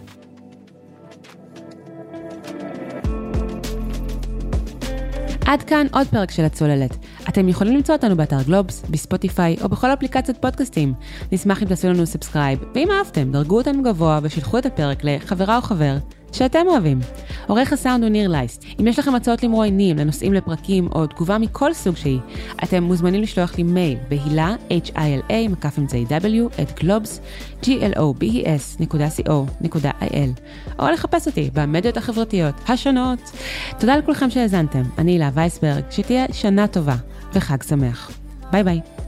עד 5.45 5.63
כאן 5.63 5.87
עוד 5.93 6.07
פרק 6.07 6.31
של 6.31 6.43
הצוללת. 6.43 6.97
אתם 7.29 7.49
יכולים 7.49 7.75
למצוא 7.75 7.95
אותנו 7.95 8.17
באתר 8.17 8.41
גלובס, 8.41 8.83
בספוטיפיי 8.89 9.55
או 9.61 9.69
בכל 9.69 9.93
אפליקציות 9.93 10.37
פודקאסטים. 10.41 10.93
נשמח 11.31 11.63
אם 11.63 11.67
תעשו 11.67 11.87
לנו 11.87 12.05
subscribe, 12.05 12.59
ואם 12.75 12.87
אהבתם, 12.91 13.31
דרגו 13.31 13.57
אותנו 13.57 13.83
גבוה 13.83 14.19
ושילחו 14.23 14.57
את 14.57 14.65
הפרק 14.65 15.03
לחברה 15.03 15.55
או 15.55 15.61
חבר 15.61 15.97
שאתם 16.31 16.65
אוהבים. 16.67 16.99
עורך 17.47 17.73
הסאונד 17.73 18.03
הוא 18.03 18.11
ניר 18.11 18.29
לייסט. 18.29 18.65
אם 18.79 18.87
יש 18.87 18.99
לכם 18.99 19.15
הצעות 19.15 19.43
למרואיינים, 19.43 19.97
לנושאים 19.97 20.33
לפרקים 20.33 20.89
או 20.95 21.07
תגובה 21.07 21.37
מכל 21.37 21.73
סוג 21.73 21.95
שהיא, 21.95 22.19
אתם 22.63 22.83
מוזמנים 22.83 23.21
לשלוח 23.21 23.57
לי 23.57 23.63
מייל 23.63 23.97
בהילה, 24.09 24.55
h-i-l-a, 24.69 25.49
מקף 25.49 25.79
אמצעי 25.79 26.05
w, 26.09 26.13
at 26.61 26.79
גלובס, 26.79 27.21
g-l-o-b-e-s.co.il, 27.61 30.41
או 30.79 30.87
לחפש 30.87 31.27
אותי 31.27 31.49
במדיות 31.53 31.97
החברתיות 31.97 32.55
השונות. 32.67 33.31
תודה 33.79 33.97
לכולכם 33.97 34.29
שהאזנתם, 34.29 34.83
אני 34.97 35.11
הילה 35.11 35.29
וייסברג, 35.33 35.83
שתהיה 35.91 36.25
שנה 36.31 36.67
טובה 36.67 36.95
וחג 37.33 37.63
שמח. 37.63 38.11
ביי 38.51 38.63
ביי. 38.63 39.06